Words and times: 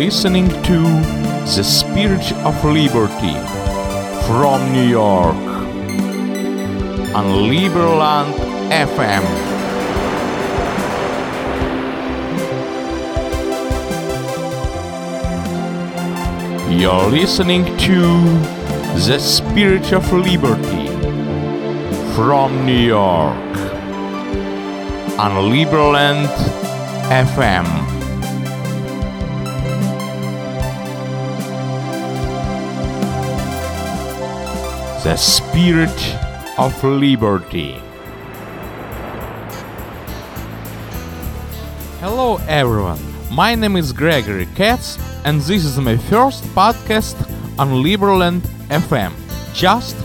listening 0.00 0.48
to 0.62 0.80
The 1.56 1.62
Spirit 1.62 2.32
of 2.48 2.64
Liberty 2.64 3.36
from 4.26 4.72
New 4.72 4.88
York 4.88 5.36
on 7.14 7.26
Liberland 7.50 8.32
FM. 8.70 9.24
You're 16.80 17.10
listening 17.10 17.66
to 17.76 18.00
The 19.06 19.18
Spirit 19.18 19.92
of 19.92 20.10
Liberty 20.10 20.86
from 22.14 22.64
New 22.64 22.86
York 22.96 23.54
on 25.20 25.32
Liberland 25.52 26.28
FM. 27.10 27.79
The 35.02 35.16
Spirit 35.16 35.98
of 36.58 36.84
Liberty. 36.84 37.72
Hello, 42.00 42.38
everyone. 42.46 42.98
My 43.30 43.54
name 43.54 43.76
is 43.76 43.94
Gregory 43.94 44.46
Kats, 44.54 44.98
and 45.24 45.40
this 45.40 45.64
is 45.64 45.78
my 45.78 45.96
first 45.96 46.44
podcast 46.54 47.16
on 47.58 47.82
Liberland 47.82 48.42
FM. 48.68 49.14
Just 49.54 49.96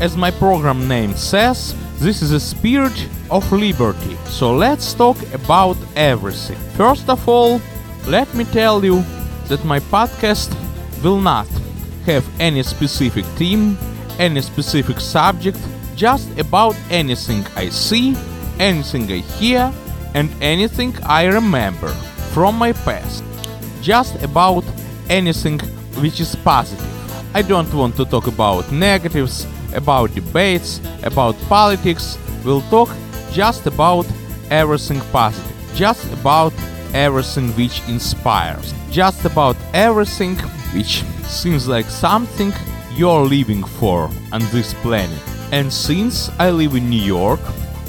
as 0.00 0.16
my 0.16 0.32
program 0.32 0.88
name 0.88 1.14
says, 1.14 1.76
this 2.00 2.20
is 2.20 2.32
a 2.32 2.40
spirit 2.40 3.06
of 3.30 3.52
liberty. 3.52 4.16
So 4.24 4.52
let's 4.52 4.92
talk 4.94 5.16
about 5.32 5.76
everything. 5.94 6.58
First 6.76 7.08
of 7.08 7.28
all, 7.28 7.60
let 8.08 8.34
me 8.34 8.42
tell 8.42 8.84
you 8.84 9.04
that 9.46 9.64
my 9.64 9.78
podcast 9.78 10.52
will 11.04 11.20
not 11.20 11.46
have 12.04 12.28
any 12.40 12.64
specific 12.64 13.24
theme, 13.38 13.78
any 14.20 14.42
specific 14.42 15.00
subject, 15.00 15.58
just 15.96 16.28
about 16.38 16.76
anything 16.90 17.44
I 17.56 17.70
see, 17.70 18.14
anything 18.58 19.10
I 19.10 19.20
hear, 19.38 19.72
and 20.14 20.30
anything 20.42 20.94
I 21.04 21.24
remember 21.24 21.88
from 22.34 22.56
my 22.58 22.72
past. 22.72 23.24
Just 23.80 24.22
about 24.22 24.64
anything 25.08 25.58
which 26.02 26.20
is 26.20 26.36
positive. 26.36 26.86
I 27.34 27.42
don't 27.42 27.72
want 27.72 27.96
to 27.96 28.04
talk 28.04 28.26
about 28.26 28.70
negatives, 28.70 29.46
about 29.72 30.14
debates, 30.14 30.80
about 31.02 31.34
politics. 31.48 32.18
We'll 32.44 32.66
talk 32.68 32.90
just 33.32 33.66
about 33.66 34.06
everything 34.50 35.00
positive, 35.12 35.56
just 35.74 36.04
about 36.12 36.52
everything 36.92 37.48
which 37.56 37.80
inspires, 37.88 38.74
just 38.90 39.24
about 39.24 39.56
everything 39.72 40.36
which 40.74 41.04
seems 41.24 41.66
like 41.68 41.86
something 41.86 42.52
you're 42.96 43.24
living 43.24 43.64
for 43.64 44.10
on 44.32 44.40
this 44.52 44.74
planet. 44.74 45.22
And 45.52 45.72
since 45.72 46.30
I 46.38 46.50
live 46.50 46.74
in 46.74 46.88
New 46.88 47.02
York 47.02 47.40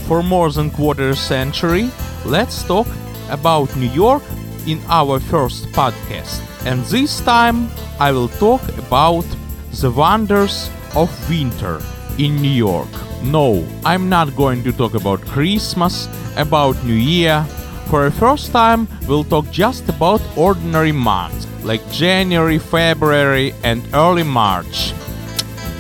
for 0.08 0.24
more 0.24 0.52
than 0.52 0.72
quarter 0.72 1.16
century, 1.16 1.90
let's 2.26 2.64
talk 2.64 2.88
about 3.30 3.76
New 3.76 3.90
York 3.90 4.24
in 4.68 4.80
our 4.88 5.20
first 5.20 5.66
podcast. 5.68 6.42
And 6.66 6.84
this 6.86 7.22
time 7.22 7.70
I 8.00 8.12
will 8.12 8.30
talk 8.30 8.62
about 8.78 9.26
the 9.72 9.92
wonders 9.92 10.70
of 10.96 11.10
winter 11.30 11.82
in 12.18 12.42
New 12.42 12.50
York. 12.50 12.90
No, 13.24 13.66
I'm 13.86 14.10
not 14.10 14.36
going 14.36 14.64
to 14.64 14.72
talk 14.72 14.94
about 14.96 15.22
Christmas, 15.22 16.08
about 16.38 16.84
New 16.84 16.94
Year. 16.94 17.44
For 17.88 18.06
the 18.06 18.12
first 18.12 18.52
time, 18.52 18.88
we'll 19.08 19.24
talk 19.24 19.50
just 19.52 19.88
about 19.90 20.22
ordinary 20.38 20.92
months 20.92 21.46
like 21.64 21.82
January, 21.92 22.60
February, 22.60 23.54
and 23.64 23.88
early 23.94 24.24
March. 24.24 24.94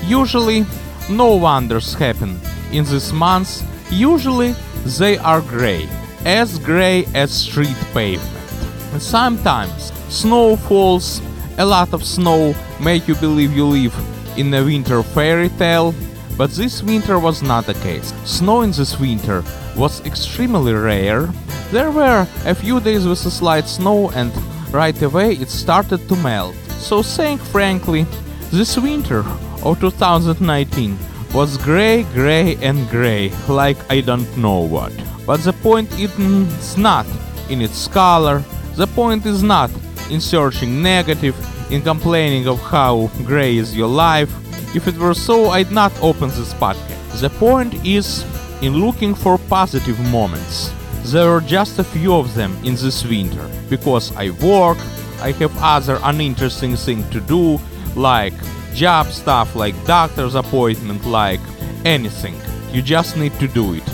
Usually, 0.05 0.65
no 1.09 1.35
wonders 1.35 1.93
happen 1.93 2.39
in 2.71 2.85
these 2.85 3.11
months. 3.11 3.63
Usually, 3.89 4.55
they 4.99 5.17
are 5.17 5.41
gray, 5.41 5.87
as 6.25 6.59
gray 6.59 7.05
as 7.13 7.31
street 7.31 7.77
pavement. 7.93 9.01
Sometimes, 9.01 9.91
snow 10.09 10.55
falls, 10.55 11.21
a 11.57 11.65
lot 11.65 11.93
of 11.93 12.03
snow 12.03 12.53
make 12.79 13.07
you 13.07 13.15
believe 13.15 13.55
you 13.55 13.65
live 13.65 13.95
in 14.37 14.53
a 14.53 14.63
winter 14.63 15.03
fairy 15.03 15.49
tale, 15.49 15.93
but 16.37 16.49
this 16.51 16.81
winter 16.81 17.19
was 17.19 17.43
not 17.43 17.65
the 17.65 17.73
case. 17.75 18.13
Snow 18.25 18.61
in 18.61 18.71
this 18.71 18.99
winter 18.99 19.43
was 19.75 20.03
extremely 20.05 20.73
rare. 20.73 21.27
There 21.71 21.91
were 21.91 22.27
a 22.45 22.55
few 22.55 22.79
days 22.79 23.05
with 23.05 23.25
a 23.25 23.31
slight 23.31 23.67
snow, 23.67 24.09
and 24.11 24.31
right 24.71 24.99
away 25.01 25.33
it 25.33 25.49
started 25.49 26.07
to 26.07 26.15
melt. 26.17 26.55
So, 26.79 27.01
saying 27.01 27.37
frankly, 27.37 28.05
this 28.51 28.77
winter 28.77 29.23
of 29.63 29.79
2019 29.79 30.97
was 31.33 31.57
grey, 31.57 32.03
grey, 32.13 32.57
and 32.61 32.89
grey, 32.89 33.31
like 33.47 33.77
I 33.89 34.01
don't 34.01 34.37
know 34.37 34.59
what. 34.59 34.91
But 35.25 35.41
the 35.41 35.53
point 35.53 35.89
is 35.99 36.77
not 36.77 37.05
in 37.49 37.61
its 37.61 37.87
color, 37.87 38.43
the 38.75 38.87
point 38.87 39.25
is 39.25 39.43
not 39.43 39.69
in 40.09 40.19
searching 40.19 40.81
negative, 40.81 41.35
in 41.71 41.81
complaining 41.81 42.47
of 42.47 42.59
how 42.59 43.09
grey 43.23 43.55
is 43.57 43.75
your 43.75 43.87
life. 43.87 44.29
If 44.75 44.87
it 44.87 44.97
were 44.97 45.13
so, 45.13 45.49
I'd 45.49 45.71
not 45.71 45.93
open 46.01 46.29
this 46.29 46.53
podcast. 46.53 47.21
The 47.21 47.29
point 47.29 47.73
is 47.85 48.25
in 48.61 48.73
looking 48.73 49.15
for 49.15 49.37
positive 49.37 49.99
moments. 50.11 50.71
There 51.03 51.29
are 51.29 51.41
just 51.41 51.79
a 51.79 51.83
few 51.83 52.13
of 52.13 52.35
them 52.35 52.55
in 52.63 52.75
this 52.75 53.03
winter, 53.05 53.49
because 53.69 54.15
I 54.15 54.29
work, 54.29 54.77
I 55.19 55.31
have 55.39 55.55
other 55.57 55.99
uninteresting 56.03 56.75
things 56.75 57.09
to 57.09 57.19
do, 57.21 57.59
like 57.95 58.33
job 58.73 59.07
stuff, 59.07 59.55
like 59.55 59.75
doctor's 59.85 60.35
appointment, 60.35 61.05
like 61.05 61.41
anything. 61.85 62.35
You 62.71 62.81
just 62.81 63.17
need 63.17 63.33
to 63.39 63.47
do 63.47 63.73
it 63.73 63.85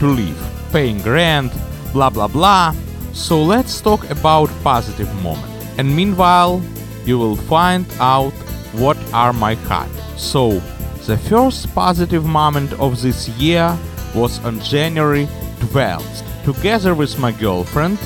to 0.00 0.06
live, 0.06 0.68
paying 0.72 1.02
rent, 1.02 1.52
blah 1.92 2.10
blah 2.10 2.28
blah. 2.28 2.74
So 3.12 3.42
let's 3.42 3.80
talk 3.80 4.10
about 4.10 4.50
positive 4.64 5.12
moment. 5.22 5.52
And 5.78 5.94
meanwhile, 5.94 6.62
you 7.04 7.18
will 7.18 7.36
find 7.36 7.86
out 8.00 8.32
what 8.72 8.96
are 9.12 9.32
my 9.32 9.54
hobbies. 9.54 10.02
So, 10.16 10.60
the 11.06 11.18
first 11.18 11.72
positive 11.74 12.24
moment 12.24 12.72
of 12.74 13.02
this 13.02 13.28
year 13.28 13.78
was 14.14 14.42
on 14.44 14.58
January 14.60 15.26
12th. 15.60 16.33
Together 16.44 16.94
with 16.94 17.18
my 17.18 17.32
girlfriend, 17.32 17.98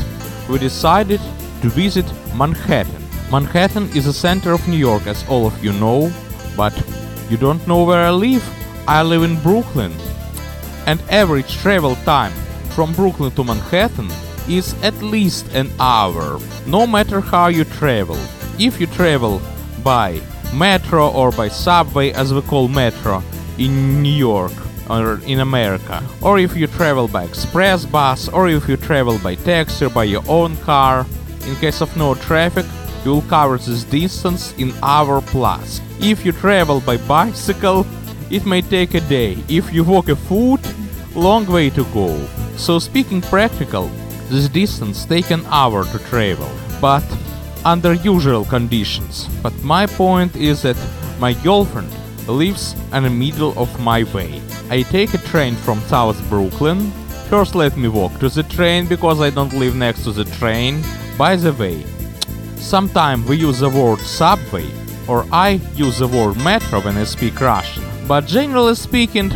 we 0.49 0.59
decided 0.59 1.21
to 1.61 1.69
visit 1.69 2.07
Manhattan. 2.37 3.03
Manhattan 3.33 3.89
is 3.97 4.05
the 4.05 4.13
center 4.13 4.53
of 4.53 4.69
New 4.69 4.77
York, 4.77 5.09
as 5.09 5.29
all 5.29 5.45
of 5.45 5.65
you 5.65 5.73
know, 5.73 6.13
but 6.57 6.73
you 7.29 7.37
don't 7.37 7.67
know 7.67 7.83
where 7.83 8.05
I 8.05 8.11
live. 8.11 8.49
I 8.87 9.03
live 9.03 9.25
in 9.25 9.41
Brooklyn. 9.43 9.93
And 10.87 11.03
average 11.11 11.57
travel 11.57 11.97
time 12.05 12.33
from 12.77 12.95
Brooklyn 12.95 13.33
to 13.33 13.43
Manhattan 13.43 14.09
is 14.49 14.73
at 14.85 14.95
least 15.03 15.53
an 15.53 15.69
hour, 15.81 16.39
no 16.65 16.87
matter 16.87 17.21
how 17.21 17.49
you 17.49 17.65
travel. 17.65 18.17
If 18.57 18.81
you 18.81 18.87
travel 18.87 19.43
by 19.83 20.21
metro 20.55 21.11
or 21.11 21.33
by 21.33 21.49
subway, 21.49 22.13
as 22.13 22.33
we 22.33 22.41
call 22.43 22.69
metro 22.69 23.21
in 23.59 24.01
New 24.01 24.15
York 24.15 24.53
or 24.91 25.21
in 25.27 25.41
America, 25.41 26.03
or 26.23 26.39
if 26.39 26.57
you 26.57 26.67
travel 26.67 27.09
by 27.09 27.25
express 27.25 27.85
bus, 27.85 28.29
or 28.29 28.49
if 28.49 28.69
you 28.69 28.77
travel 28.77 29.19
by 29.19 29.35
taxi 29.35 29.85
or 29.85 29.91
by 29.91 30.05
your 30.05 30.23
own 30.29 30.57
car, 30.59 31.07
in 31.47 31.55
case 31.57 31.81
of 31.81 31.97
no 31.97 32.15
traffic, 32.15 32.67
you 33.05 33.13
will 33.13 33.23
cover 33.23 33.59
this 33.59 33.85
distance 33.85 34.53
in 34.59 34.73
hour 34.83 35.21
plus. 35.21 35.81
If 36.01 36.25
you 36.25 36.33
travel 36.33 36.81
by 36.81 36.97
bicycle, 36.97 37.87
it 38.31 38.45
may 38.45 38.63
take 38.63 38.95
a 38.95 39.01
day. 39.01 39.37
If 39.49 39.73
you 39.73 39.85
walk 39.85 40.09
a 40.09 40.17
foot, 40.17 40.61
long 41.15 41.47
way 41.47 41.71
to 41.71 41.85
go. 41.95 42.19
So 42.57 42.79
speaking 42.79 43.23
practical, 43.23 43.91
this 44.29 44.49
distance 44.49 45.05
take 45.05 45.31
an 45.31 45.45
hour 45.47 45.85
to 45.85 45.99
travel, 46.11 46.51
but 46.81 47.05
under 47.65 47.95
usual 47.95 48.45
conditions. 48.45 49.27
But 49.43 49.55
my 49.63 49.87
point 49.87 50.37
is 50.37 50.63
that 50.63 50.77
my 51.19 51.33
girlfriend 51.33 51.91
lives 52.29 52.75
in 52.93 53.03
the 53.03 53.11
middle 53.11 53.59
of 53.59 53.81
my 53.81 54.05
way. 54.15 54.41
I 54.71 54.83
take 54.83 55.15
a 55.15 55.19
train 55.19 55.55
from 55.57 55.81
South 55.81 56.19
Brooklyn. 56.29 56.91
First 57.29 57.55
let 57.55 57.77
me 57.77 57.89
walk 57.89 58.19
to 58.21 58.29
the 58.29 58.43
train 58.43 58.87
because 58.87 59.21
I 59.21 59.31
don't 59.31 59.53
live 59.53 59.75
next 59.75 60.05
to 60.05 60.13
the 60.13 60.25
train. 60.25 60.83
By 61.17 61.37
the 61.37 61.53
way, 61.53 61.85
sometimes 62.57 63.29
we 63.29 63.37
use 63.37 63.61
the 63.61 63.71
word 63.71 64.01
subway 64.01 64.71
or 65.09 65.27
I 65.33 65.61
use 65.75 65.99
the 65.99 66.07
word 66.07 66.37
metro 66.37 66.81
when 66.81 66.97
I 66.97 67.05
speak 67.05 67.41
Russian. 67.41 67.83
But 68.07 68.27
generally 68.27 68.75
speaking, 68.75 69.33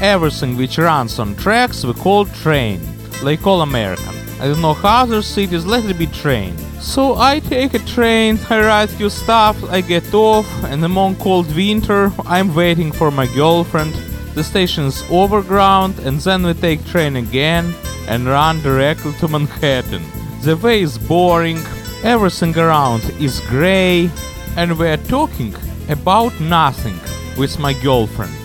everything 0.00 0.56
which 0.56 0.78
runs 0.78 1.18
on 1.18 1.34
tracks 1.36 1.84
we 1.84 1.94
call 1.94 2.26
train, 2.26 2.80
like 3.22 3.46
all 3.46 3.62
American. 3.62 4.14
I 4.40 4.48
don't 4.48 4.60
know 4.60 4.74
how 4.74 5.04
other 5.04 5.22
cities, 5.22 5.64
let 5.64 5.84
it 5.84 5.98
be 5.98 6.06
train. 6.06 6.54
So 6.84 7.16
I 7.16 7.40
take 7.40 7.72
a 7.74 7.78
train, 7.80 8.38
I 8.50 8.60
write 8.60 8.90
few 8.90 9.08
stuff, 9.08 9.56
I 9.64 9.80
get 9.80 10.12
off, 10.12 10.46
and 10.64 10.84
among 10.84 11.16
cold 11.16 11.48
winter, 11.56 12.12
I'm 12.26 12.54
waiting 12.54 12.92
for 12.92 13.10
my 13.10 13.26
girlfriend. 13.34 13.94
The 14.34 14.44
station's 14.44 15.02
overground, 15.10 15.98
and 16.00 16.20
then 16.20 16.44
we 16.44 16.52
take 16.52 16.84
train 16.86 17.16
again 17.16 17.74
and 18.06 18.26
run 18.26 18.60
directly 18.62 19.12
to 19.14 19.28
Manhattan. 19.28 20.02
The 20.42 20.56
way 20.56 20.82
is 20.82 20.98
boring, 20.98 21.58
Everything 22.04 22.54
around 22.58 23.02
is 23.18 23.40
gray, 23.48 24.10
and 24.58 24.78
we're 24.78 24.98
talking 25.08 25.54
about 25.88 26.38
nothing 26.38 27.00
with 27.38 27.58
my 27.58 27.72
girlfriend. 27.82 28.36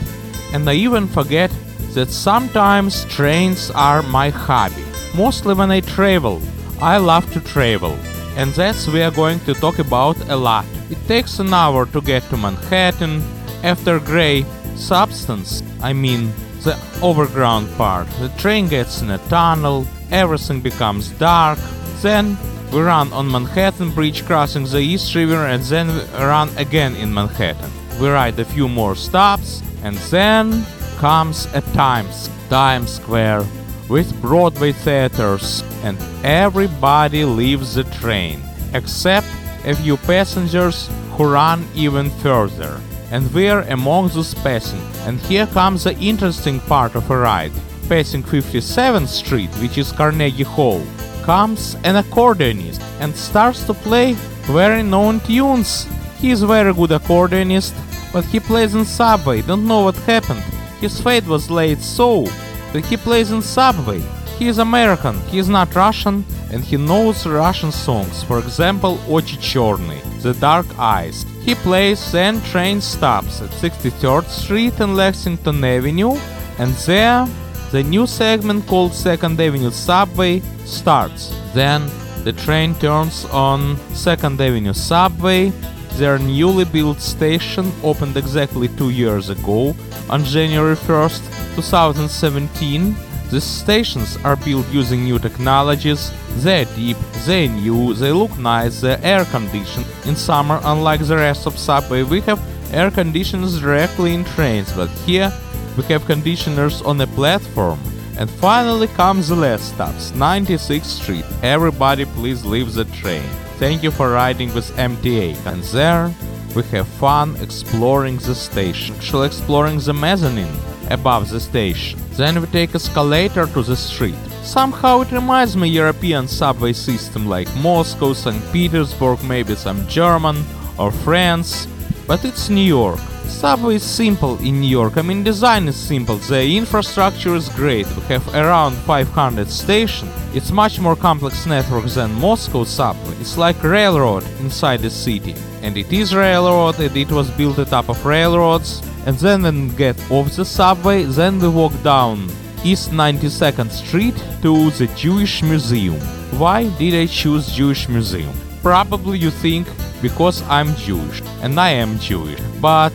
And 0.54 0.68
I 0.70 0.76
even 0.76 1.08
forget 1.08 1.52
that 1.94 2.10
sometimes 2.10 3.04
trains 3.06 3.70
are 3.72 4.02
my 4.04 4.30
hobby. 4.30 4.86
Mostly 5.14 5.56
when 5.56 5.72
I 5.72 5.82
travel, 5.82 6.42
I 6.80 6.96
love 7.00 7.30
to 7.34 7.42
travel, 7.42 8.00
and 8.36 8.52
that's 8.54 8.88
we 8.88 9.02
are 9.02 9.12
going 9.12 9.40
to 9.42 9.54
talk 9.54 9.80
about 9.80 10.18
a 10.30 10.36
lot. 10.36 10.66
It 10.90 10.98
takes 11.08 11.40
an 11.40 11.54
hour 11.54 11.86
to 11.88 12.02
get 12.02 12.24
to 12.30 12.38
Manhattan. 12.38 13.22
After 13.64 14.00
gray 14.00 14.46
substance, 14.76 15.62
I 15.82 15.94
mean 15.94 16.32
the 16.64 16.78
overground 17.02 17.70
part, 17.78 18.08
the 18.20 18.30
train 18.38 18.68
gets 18.68 19.02
in 19.02 19.10
a 19.12 19.18
tunnel, 19.30 19.86
everything 20.12 20.62
becomes 20.62 21.10
dark, 21.12 21.60
then 22.02 22.38
we 22.72 22.82
run 22.82 23.12
on 23.14 23.32
Manhattan 23.32 23.92
Bridge 23.92 24.26
crossing 24.26 24.66
the 24.66 24.80
East 24.80 25.16
River 25.16 25.48
and 25.48 25.64
then 25.64 25.88
run 26.14 26.50
again 26.58 26.96
in 26.96 27.14
Manhattan. 27.14 27.72
We 28.00 28.10
ride 28.10 28.40
a 28.40 28.46
few 28.46 28.68
more 28.68 28.96
stops 28.96 29.62
and 29.84 29.96
then 30.12 30.66
comes 30.98 31.48
a 31.54 31.62
Times, 31.74 32.30
Times 32.50 32.94
Square 32.94 33.46
with 33.90 34.22
Broadway 34.22 34.72
theaters 34.72 35.64
and 35.84 35.98
everybody 36.24 37.26
leaves 37.26 37.76
the 37.76 37.84
train 37.84 38.40
except 38.74 39.28
a 39.66 39.76
few 39.76 39.98
passengers 39.98 40.90
who 41.12 41.26
run 41.26 41.68
even 41.76 42.10
further. 42.22 42.80
And 43.12 43.34
we're 43.34 43.62
among 43.62 44.10
those 44.10 44.36
passing. 44.36 44.82
And 45.08 45.20
here 45.22 45.48
comes 45.48 45.84
the 45.84 45.98
interesting 45.98 46.60
part 46.62 46.96
of 46.96 47.10
a 47.10 47.18
ride. 47.18 47.52
Passing 47.88 48.22
57th 48.22 49.08
Street, 49.08 49.50
which 49.56 49.80
is 49.80 49.92
Carnegie 49.92 50.44
Hall, 50.44 50.84
comes 51.24 51.76
an 51.84 51.96
accordionist 51.96 52.82
and 53.00 53.16
starts 53.16 53.66
to 53.66 53.74
play 53.74 54.14
very 54.44 54.84
known 54.84 55.20
tunes. 55.22 55.88
He 56.20 56.30
is 56.30 56.44
very 56.44 56.74
good 56.74 56.92
accordionist, 56.92 57.74
but 58.14 58.26
he 58.26 58.40
plays 58.40 58.76
in 58.76 58.86
subway, 58.86 59.42
don't 59.42 59.68
know 59.68 59.82
what 59.82 59.96
happened. 59.98 60.44
His 60.80 61.02
fate 61.02 61.26
was 61.26 61.50
laid 61.50 61.82
so 61.82 62.28
he 62.74 62.98
plays 62.98 63.32
in 63.32 63.42
subway. 63.42 64.02
He 64.38 64.48
is 64.48 64.60
American, 64.60 65.20
he 65.28 65.40
is 65.40 65.50
not 65.50 65.76
Russian, 65.76 66.24
and 66.52 66.64
he 66.64 66.78
knows 66.78 67.26
Russian 67.26 67.72
songs, 67.72 68.24
for 68.24 68.40
example, 68.40 68.98
Ochi 69.08 69.38
Chorny, 69.38 70.02
The 70.22 70.34
Dark 70.34 70.68
Eyes. 70.80 71.26
He 71.42 71.56
plays, 71.56 72.12
then 72.12 72.42
train 72.42 72.80
stops 72.82 73.42
at 73.42 73.50
63rd 73.50 74.26
Street 74.28 74.80
and 74.80 74.96
Lexington 74.96 75.64
Avenue, 75.64 76.18
and 76.58 76.74
there 76.86 77.28
the 77.72 77.84
new 77.84 78.08
segment 78.08 78.66
called 78.66 78.94
Second 78.94 79.40
Avenue 79.40 79.72
Subway 79.72 80.42
starts. 80.66 81.36
Then 81.54 81.90
the 82.24 82.34
train 82.34 82.74
turns 82.76 83.26
on 83.26 83.78
Second 83.94 84.42
Avenue 84.42 84.74
Subway. 84.74 85.52
Their 86.00 86.18
newly 86.18 86.64
built 86.64 87.02
station 87.02 87.74
opened 87.84 88.16
exactly 88.16 88.70
two 88.70 88.90
years 88.90 89.28
ago 89.30 89.76
on 90.10 90.24
January 90.24 90.78
1st, 90.78 91.56
2017. 91.56 92.96
The 93.30 93.42
stations 93.42 94.18
are 94.24 94.38
built 94.38 94.66
using 94.72 95.04
new 95.04 95.20
technologies. 95.20 96.14
They're 96.38 96.64
deep, 96.64 96.96
they're 97.26 97.50
new, 97.50 97.94
they 97.94 98.14
look 98.14 98.38
nice, 98.38 98.80
they're 98.80 99.04
air 99.04 99.26
conditioned. 99.26 99.86
In 100.06 100.16
summer, 100.16 100.62
unlike 100.64 101.02
the 101.02 101.18
rest 101.18 101.46
of 101.46 101.60
subway, 101.60 102.04
we 102.04 102.22
have 102.22 102.40
air 102.74 102.92
conditioners 102.92 103.60
directly 103.60 104.14
in 104.14 104.24
trains, 104.24 104.72
but 104.72 104.88
here 105.06 105.34
we 105.76 105.84
have 105.92 106.06
conditioners 106.06 106.82
on 106.82 107.02
a 107.02 107.08
platform. 107.08 107.78
And 108.18 108.30
finally 108.30 108.88
comes 108.88 109.28
the 109.28 109.36
last 109.36 109.74
stops, 109.76 110.12
96th 110.12 110.86
Street. 110.86 111.26
Everybody 111.44 112.06
please 112.06 112.46
leave 112.46 112.74
the 112.74 112.86
train. 112.86 113.30
Thank 113.60 113.84
you 113.84 113.92
for 113.92 114.12
riding 114.12 114.54
with 114.54 114.72
MTA. 114.78 115.36
And 115.46 115.62
there 115.64 116.16
we 116.56 116.64
have 116.72 116.88
fun 116.88 117.36
exploring 117.42 118.16
the 118.20 118.34
station, 118.34 118.96
actually 118.96 119.28
exploring 119.28 119.80
the 119.80 119.92
mezzanine 119.92 120.56
above 120.90 121.30
the 121.30 121.42
station. 121.42 122.00
Then 122.12 122.40
we 122.40 122.48
take 122.48 122.74
a 122.74 122.78
escalator 122.78 123.48
to 123.48 123.62
the 123.62 123.76
street. 123.76 124.16
Somehow 124.44 125.02
it 125.02 125.12
reminds 125.12 125.58
me 125.58 125.68
European 125.68 126.26
subway 126.26 126.72
system 126.72 127.28
like 127.28 127.54
Moscow, 127.58 128.14
St. 128.14 128.42
Petersburg, 128.54 129.22
maybe 129.26 129.56
some 129.56 129.86
German 129.88 130.38
or 130.78 130.90
France, 130.90 131.68
but 132.08 132.24
it's 132.24 132.48
New 132.48 132.62
York. 132.80 133.02
Subway 133.30 133.76
is 133.76 133.84
simple 133.84 134.38
in 134.40 134.60
New 134.60 134.68
York. 134.68 134.98
I 134.98 135.02
mean, 135.02 135.24
design 135.24 135.68
is 135.68 135.76
simple. 135.76 136.18
The 136.18 136.58
infrastructure 136.58 137.36
is 137.36 137.48
great. 137.50 137.88
We 137.96 138.02
have 138.04 138.28
around 138.36 138.74
500 138.76 139.50
stations. 139.50 140.12
It's 140.34 140.52
much 140.52 140.80
more 140.80 140.96
complex 140.96 141.46
network 141.46 141.86
than 141.86 142.14
Moscow 142.14 142.64
subway. 142.66 143.16
It's 143.22 143.38
like 143.38 143.64
railroad 143.64 144.24
inside 144.40 144.82
the 144.82 144.90
city. 144.90 145.36
And 145.62 145.78
it 145.78 145.94
is 145.94 146.14
railroad, 146.14 146.80
and 146.80 146.96
it 146.98 147.12
was 147.12 147.30
built 147.32 147.66
top 147.70 147.90
of 147.90 148.06
railroads. 148.06 148.82
And 149.06 149.18
then 149.18 149.44
when 149.44 149.70
we 149.70 149.76
get 149.76 150.12
off 150.12 150.36
the 150.36 150.44
subway, 150.44 151.04
then 151.04 151.40
we 151.40 151.48
walk 151.48 151.74
down 151.84 152.28
East 152.64 152.92
92nd 152.92 153.72
Street 153.72 154.18
to 154.42 154.70
the 154.72 154.88
Jewish 154.98 155.42
Museum. 155.44 156.00
Why 156.38 156.68
did 156.78 156.94
I 156.94 157.06
choose 157.06 157.52
Jewish 157.52 157.88
Museum? 157.88 158.34
Probably 158.62 159.18
you 159.18 159.32
think 159.32 159.68
because 160.02 160.42
I'm 160.50 160.76
Jewish, 160.76 161.22
and 161.42 161.60
I 161.60 161.70
am 161.70 162.00
Jewish. 162.00 162.40
But 162.60 162.94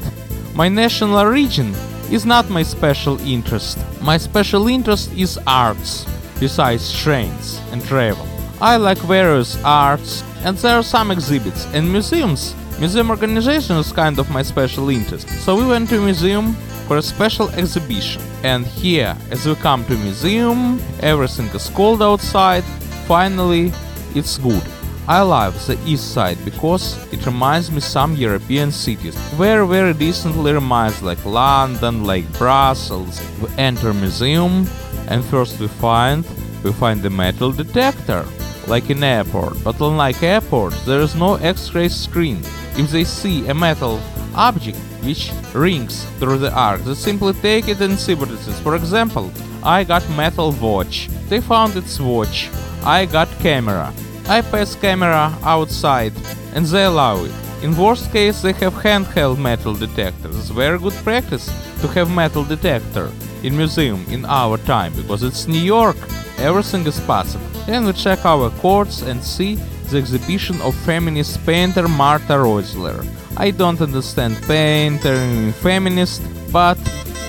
my 0.55 0.69
national 0.69 1.19
origin 1.19 1.75
is 2.13 2.25
not 2.25 2.49
my 2.49 2.63
special 2.63 3.21
interest. 3.21 3.79
My 4.01 4.17
special 4.17 4.69
interest 4.69 5.13
is 5.13 5.39
arts, 5.47 6.07
besides 6.39 6.93
trains 6.93 7.61
and 7.73 7.83
travel. 7.85 8.27
I 8.61 8.77
like 8.77 8.99
various 8.99 9.63
arts, 9.65 10.23
and 10.45 10.57
there 10.59 10.77
are 10.77 10.83
some 10.85 11.11
exhibits 11.11 11.67
and 11.75 11.91
museums. 11.91 12.55
Museum 12.79 13.11
organization 13.11 13.77
is 13.77 13.93
kind 13.93 14.19
of 14.19 14.31
my 14.31 14.43
special 14.43 14.91
interest. 14.91 15.29
So 15.29 15.57
we 15.57 15.67
went 15.67 15.89
to 15.89 16.01
museum 16.01 16.55
for 16.87 16.99
a 16.99 17.03
special 17.03 17.51
exhibition. 17.51 18.23
And 18.45 18.65
here, 18.65 19.17
as 19.31 19.47
we 19.47 19.57
come 19.57 19.85
to 19.87 19.97
museum, 19.97 20.81
everything 21.01 21.47
is 21.47 21.69
cold 21.71 22.03
outside. 22.03 22.63
Finally, 23.07 23.73
it's 24.15 24.39
good. 24.39 24.63
I 25.07 25.21
love 25.21 25.55
the 25.67 25.79
east 25.85 26.15
side 26.15 26.43
because 26.47 26.97
it 27.13 27.27
reminds 27.27 27.71
me 27.71 27.81
some 27.81 28.17
European 28.17 28.73
cities. 28.73 29.15
Very 29.37 29.67
very 29.67 29.93
decently 29.93 30.55
reminds 30.55 31.03
like 31.03 31.23
London, 31.27 32.05
like 32.05 32.27
Brussels. 32.39 33.21
We 33.41 33.49
enter 33.59 33.93
museum 33.93 34.67
and 35.09 35.23
first 35.23 35.61
we 35.61 35.69
find 35.69 36.25
we 36.63 36.73
find 36.73 37.03
the 37.03 37.11
metal 37.11 37.53
detector 37.53 38.25
like 38.67 38.89
in 38.89 39.05
airport. 39.05 39.63
But 39.63 39.79
unlike 39.79 40.23
airport, 40.23 40.73
there 40.87 41.01
is 41.01 41.15
no 41.15 41.35
X-ray 41.35 41.89
screen. 41.89 42.39
If 42.77 42.91
they 42.91 43.05
see 43.05 43.47
a 43.49 43.55
metal 43.55 44.01
object 44.35 44.79
which 45.03 45.33
rings 45.53 46.05
through 46.19 46.39
the 46.39 46.53
arc, 46.55 46.81
they 46.81 46.95
simply 46.95 47.35
take 47.35 47.69
it 47.69 47.83
and 47.83 47.99
see 47.99 48.15
what 48.15 48.31
it 48.31 48.41
is. 48.49 48.59
For 48.61 48.75
example, 48.75 49.31
I 49.63 49.85
got 49.85 50.09
metal 50.17 50.53
watch. 50.53 51.09
They 51.29 51.43
found 51.43 51.77
its 51.77 52.01
watch. 52.01 52.49
I 52.83 53.05
got 53.05 53.29
camera. 53.41 53.93
I 54.27 54.41
pass 54.41 54.75
camera 54.75 55.37
outside 55.43 56.13
and 56.55 56.65
they 56.65 56.85
allow 56.85 57.25
it. 57.25 57.33
In 57.63 57.77
worst 57.77 58.11
case 58.11 58.41
they 58.41 58.53
have 58.55 58.73
handheld 58.75 59.39
metal 59.39 59.75
detectors. 59.75 60.37
It's 60.37 60.49
very 60.49 60.79
good 60.79 60.95
practice 61.05 61.47
to 61.83 61.89
have 61.89 62.11
metal 62.11 62.45
detector 62.45 63.11
in 63.43 63.57
museum 63.57 64.05
in 64.09 64.25
our 64.25 64.57
time 64.59 64.95
because 64.95 65.23
it's 65.23 65.47
New 65.47 65.61
York. 65.61 65.97
Everything 66.39 66.87
is 66.87 66.99
possible. 67.01 67.47
Then 67.67 67.85
we 67.85 67.93
check 67.93 68.25
our 68.25 68.49
courts 68.61 69.03
and 69.03 69.23
see 69.23 69.57
the 69.91 69.99
exhibition 69.99 70.61
of 70.63 70.75
feminist 70.75 71.45
painter 71.45 71.87
Martha 71.87 72.35
Rosler. 72.35 73.07
I 73.37 73.51
don't 73.51 73.81
understand 73.81 74.41
painter 74.47 75.53
feminist, 75.61 76.23
but 76.51 76.79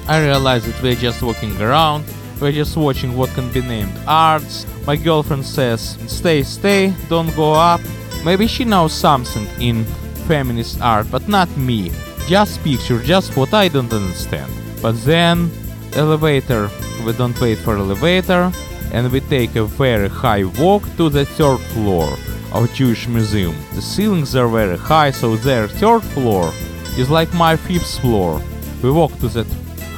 I 0.08 0.22
realize 0.24 0.66
that 0.66 0.82
we're 0.82 0.96
just 0.96 1.22
walking 1.22 1.60
around, 1.62 2.06
we're 2.40 2.52
just 2.52 2.78
watching 2.78 3.16
what 3.16 3.30
can 3.32 3.52
be 3.52 3.62
named 3.62 3.98
arts, 4.08 4.66
my 4.86 4.96
girlfriend 4.96 5.46
says, 5.46 5.98
stay, 6.08 6.44
stay, 6.44 6.94
don't 7.10 7.36
go 7.36 7.54
up. 7.54 7.82
Maybe 8.24 8.48
she 8.48 8.66
knows 8.66 8.94
something 8.94 9.48
in 9.60 9.86
feminist 10.28 10.82
art, 10.82 11.08
but 11.12 11.28
not 11.28 11.50
me. 11.58 11.92
Just 12.28 12.64
picture, 12.64 13.02
just 13.02 13.38
what 13.38 13.54
I 13.54 13.68
don't 13.68 13.92
understand. 13.94 14.52
But 14.82 14.94
then, 15.04 15.52
elevator, 15.94 16.70
we 17.06 17.14
don't 17.14 17.40
wait 17.40 17.60
for 17.60 17.78
elevator, 17.78 18.52
and 18.92 19.12
we 19.12 19.22
take 19.22 19.56
a 19.56 19.66
very 19.66 20.08
high 20.08 20.44
walk 20.44 20.84
to 20.98 21.10
the 21.10 21.26
third 21.26 21.60
floor 21.74 22.08
of 22.54 22.74
Jewish 22.74 23.08
Museum. 23.08 23.56
The 23.74 23.82
ceilings 23.82 24.36
are 24.36 24.48
very 24.48 24.78
high, 24.78 25.12
so 25.12 25.36
their 25.36 25.68
third 25.68 26.04
floor 26.04 26.52
is 26.98 27.10
like 27.10 27.34
my 27.34 27.56
fifth 27.56 28.00
floor. 28.00 28.42
We 28.82 28.92
walk 28.92 29.18
to 29.20 29.28
that 29.30 29.48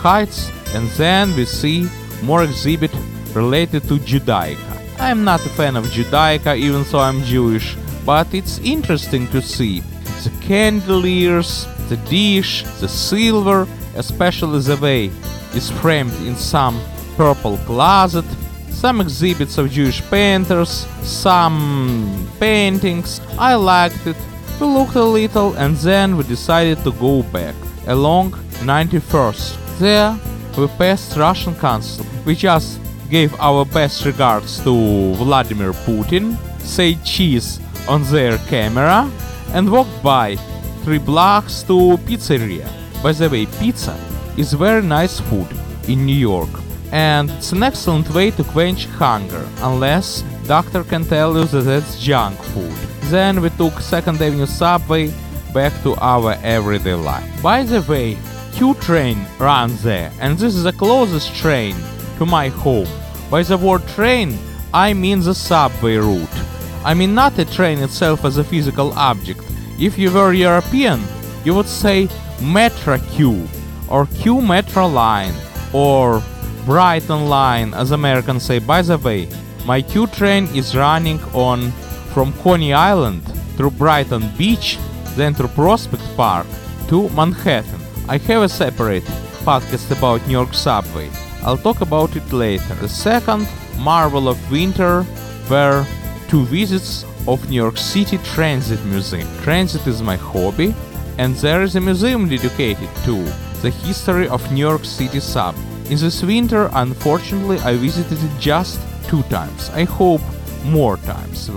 heights, 0.02 0.52
and 0.74 0.88
then 0.92 1.36
we 1.36 1.46
see 1.46 1.90
more 2.24 2.44
exhibit 2.44 2.92
related 3.34 3.84
to 3.84 3.98
Judaica. 4.00 5.00
I'm 5.00 5.24
not 5.24 5.46
a 5.46 5.50
fan 5.50 5.76
of 5.76 5.86
Judaica, 5.86 6.58
even 6.58 6.84
though 6.84 7.00
I'm 7.00 7.22
Jewish, 7.24 7.76
but 8.06 8.34
it's 8.34 8.60
interesting 8.60 9.28
to 9.28 9.42
see 9.42 9.82
the 10.24 10.32
candeliers, 10.42 11.68
the 11.90 11.98
dish, 12.10 12.64
the 12.80 12.88
silver, 12.88 13.68
especially 13.96 14.60
the 14.60 14.78
way 14.78 15.12
is 15.54 15.70
framed 15.70 16.14
in 16.28 16.36
some 16.36 16.80
purple 17.16 17.58
closet. 17.60 18.26
some 18.70 19.02
exhibits 19.02 19.58
of 19.58 19.72
Jewish 19.72 20.02
painters, 20.08 20.86
some 21.02 22.28
paintings. 22.40 23.20
I 23.40 23.56
liked 23.56 24.06
it. 24.06 24.16
We 24.62 24.68
looked 24.68 24.96
a 24.96 25.04
little 25.04 25.56
and 25.56 25.76
then 25.78 26.16
we 26.16 26.24
decided 26.24 26.84
to 26.84 26.92
go 26.92 27.24
back 27.24 27.56
along 27.88 28.34
91st. 28.62 29.80
There 29.80 30.20
we 30.58 30.68
passed 30.68 31.16
Russian 31.16 31.56
consul. 31.56 32.06
We 32.26 32.36
just 32.36 32.80
gave 33.10 33.34
our 33.40 33.64
best 33.66 34.06
regards 34.06 34.60
to 34.64 35.14
Vladimir 35.16 35.72
Putin, 35.72 36.38
said 36.60 37.04
cheese 37.06 37.60
on 37.88 38.04
their 38.04 38.38
camera, 38.50 39.10
and 39.54 39.72
walked 39.72 40.04
by 40.04 40.36
three 40.84 40.98
blocks 40.98 41.64
to 41.64 41.98
pizzeria. 42.06 42.68
By 43.02 43.14
the 43.14 43.30
way, 43.30 43.46
pizza 43.46 43.96
is 44.36 44.54
very 44.54 44.82
nice 44.82 45.20
food 45.20 45.48
in 45.88 46.06
New 46.06 46.16
York, 46.16 46.50
and 46.92 47.30
it's 47.32 47.52
an 47.52 47.64
excellent 47.64 48.10
way 48.14 48.32
to 48.32 48.44
quench 48.44 48.86
hunger, 48.86 49.48
unless 49.62 50.24
doctor 50.48 50.84
can 50.84 51.06
tell 51.06 51.38
you 51.38 51.46
that 51.46 51.68
it's 51.68 52.00
junk 52.00 52.38
food. 52.52 52.76
Then 53.10 53.42
we 53.42 53.50
took 53.52 53.80
Second 53.80 54.22
Avenue 54.22 54.46
subway 54.46 55.14
back 55.54 55.74
to 55.84 55.96
our 55.96 56.34
everyday 56.44 56.94
life. 56.94 57.42
By 57.42 57.64
the 57.64 57.82
way, 57.82 58.18
Q 58.58 58.74
train 58.82 59.24
runs 59.38 59.84
there, 59.84 60.12
and 60.20 60.36
this 60.36 60.56
is 60.56 60.64
the 60.64 60.74
closest 60.74 61.36
train 61.36 61.76
to 62.18 62.26
my 62.26 62.48
home. 62.48 62.88
By 63.30 63.44
the 63.44 63.56
word 63.56 63.88
train, 63.90 64.36
I 64.74 64.94
mean 64.94 65.20
the 65.20 65.36
subway 65.36 65.98
route. 65.98 66.38
I 66.84 66.96
mean 66.96 67.14
not 67.14 67.38
a 67.38 67.46
train 67.46 67.78
itself 67.78 68.26
as 68.26 68.38
a 68.38 68.44
physical 68.44 68.94
object. 68.94 69.44
If 69.78 70.00
you 70.00 70.12
were 70.12 70.34
European, 70.34 71.00
you 71.46 71.54
would 71.54 71.68
say 71.68 72.10
Metro 72.42 72.98
Q, 72.98 73.48
or 73.90 74.08
Q 74.08 74.42
Metro 74.42 74.88
Line, 74.88 75.36
or 75.72 76.24
Brighton 76.66 77.30
Line, 77.30 77.76
as 77.76 77.92
Americans 77.92 78.42
say. 78.42 78.58
By 78.58 78.82
the 78.82 78.98
way, 78.98 79.30
my 79.68 79.84
Q 79.84 80.08
train 80.08 80.48
is 80.56 80.76
running 80.76 81.20
on 81.36 81.70
from 82.12 82.34
Coney 82.42 82.74
Island 82.74 83.22
through 83.56 83.78
Brighton 83.78 84.32
Beach, 84.36 84.80
then 85.16 85.36
through 85.36 85.50
Prospect 85.50 86.02
Park 86.18 86.48
to 86.88 87.08
Manhattan. 87.10 87.87
I 88.10 88.18
have 88.18 88.44
a 88.44 88.48
separate 88.48 89.04
podcast 89.44 89.92
about 89.92 90.26
New 90.28 90.32
York 90.32 90.54
subway. 90.54 91.10
I'll 91.44 91.58
talk 91.58 91.82
about 91.82 92.16
it 92.16 92.32
later. 92.32 92.74
The 92.76 92.88
second 92.88 93.46
marvel 93.80 94.30
of 94.30 94.40
winter 94.50 95.06
were 95.50 95.86
two 96.30 96.46
visits 96.46 97.04
of 97.28 97.50
New 97.50 97.58
York 97.58 97.78
City 97.78 98.18
Transit 98.20 98.84
Museum. 98.86 99.28
Transit 99.42 99.86
is 99.88 100.02
my 100.02 100.16
hobby, 100.16 100.74
and 101.18 101.36
there 101.36 101.64
is 101.64 101.76
a 101.76 101.82
museum 101.82 102.30
dedicated 102.30 102.88
to 103.04 103.26
the 103.62 103.72
history 103.72 104.30
of 104.30 104.52
New 104.54 104.66
York 104.66 104.86
City 104.86 105.20
sub. 105.20 105.56
In 105.90 105.98
this 105.98 106.24
winter, 106.24 106.70
unfortunately, 106.74 107.60
I 107.60 107.76
visited 107.76 108.24
it 108.24 108.40
just 108.40 108.80
two 109.10 109.24
times. 109.24 109.70
I 109.72 109.84
hope 109.84 110.22
more 110.64 110.96
times. 110.96 111.48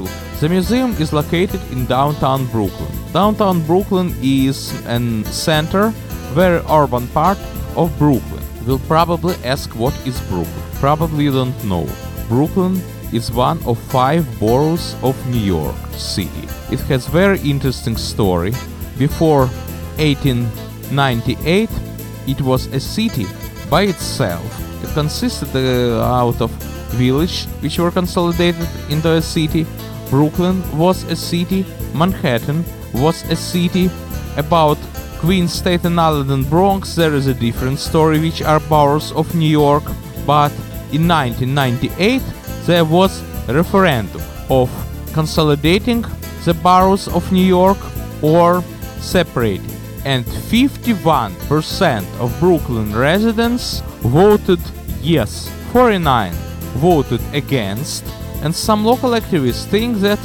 The 0.40 0.48
museum 0.48 0.92
is 0.98 1.12
located 1.12 1.60
in 1.70 1.86
downtown 1.86 2.46
Brooklyn. 2.46 2.92
Downtown 3.12 3.64
Brooklyn 3.66 4.14
is 4.20 4.72
a 4.86 5.24
center, 5.26 5.94
very 6.30 6.62
urban 6.70 7.06
part 7.08 7.38
of 7.76 7.96
Brooklyn. 7.98 8.42
You'll 8.66 8.78
probably 8.80 9.34
ask 9.44 9.74
what 9.74 9.94
is 10.06 10.20
Brooklyn. 10.28 10.62
Probably 10.74 11.30
don't 11.30 11.64
know. 11.64 11.88
Brooklyn 12.28 12.80
is 13.12 13.32
one 13.32 13.58
of 13.66 13.78
five 13.78 14.24
boroughs 14.38 14.94
of 15.02 15.14
New 15.26 15.38
York 15.38 15.76
City. 15.92 16.46
It 16.70 16.80
has 16.88 17.06
very 17.06 17.40
interesting 17.40 17.96
story. 17.96 18.52
Before 18.98 19.46
1898, 19.98 21.68
it 22.26 22.40
was 22.42 22.66
a 22.66 22.80
city 22.80 23.26
by 23.68 23.82
itself. 23.82 24.44
It 24.84 24.90
consisted 24.94 25.48
uh, 25.54 26.02
out 26.02 26.40
of 26.40 26.50
village 26.92 27.46
which 27.60 27.78
were 27.78 27.90
consolidated 27.90 28.68
into 28.88 29.10
a 29.12 29.22
city. 29.22 29.66
Brooklyn 30.10 30.62
was 30.76 31.04
a 31.04 31.16
city. 31.16 31.64
Manhattan 31.94 32.64
was 32.94 33.22
a 33.30 33.36
city. 33.36 33.90
About 34.36 34.78
Queens, 35.20 35.52
Staten 35.52 35.98
Island, 35.98 36.30
and 36.30 36.48
Bronx, 36.48 36.94
there 36.94 37.12
is 37.12 37.26
a 37.26 37.34
different 37.34 37.78
story, 37.78 38.18
which 38.18 38.40
are 38.40 38.58
boroughs 38.58 39.12
of 39.12 39.34
New 39.34 39.50
York. 39.50 39.84
But 40.26 40.50
in 40.92 41.06
1998, 41.06 42.22
there 42.64 42.86
was 42.86 43.22
a 43.46 43.52
referendum 43.52 44.22
of 44.48 44.70
consolidating 45.12 46.06
the 46.46 46.54
boroughs 46.54 47.06
of 47.06 47.30
New 47.32 47.44
York 47.44 47.76
or 48.22 48.62
separating, 48.98 49.70
and 50.06 50.24
51% 50.24 52.02
of 52.18 52.34
Brooklyn 52.40 52.96
residents 52.96 53.80
voted 54.00 54.60
yes, 55.02 55.50
49 55.74 56.32
voted 56.80 57.20
against, 57.34 58.06
and 58.42 58.54
some 58.54 58.86
local 58.86 59.10
activists 59.10 59.66
think 59.66 59.98
that 59.98 60.18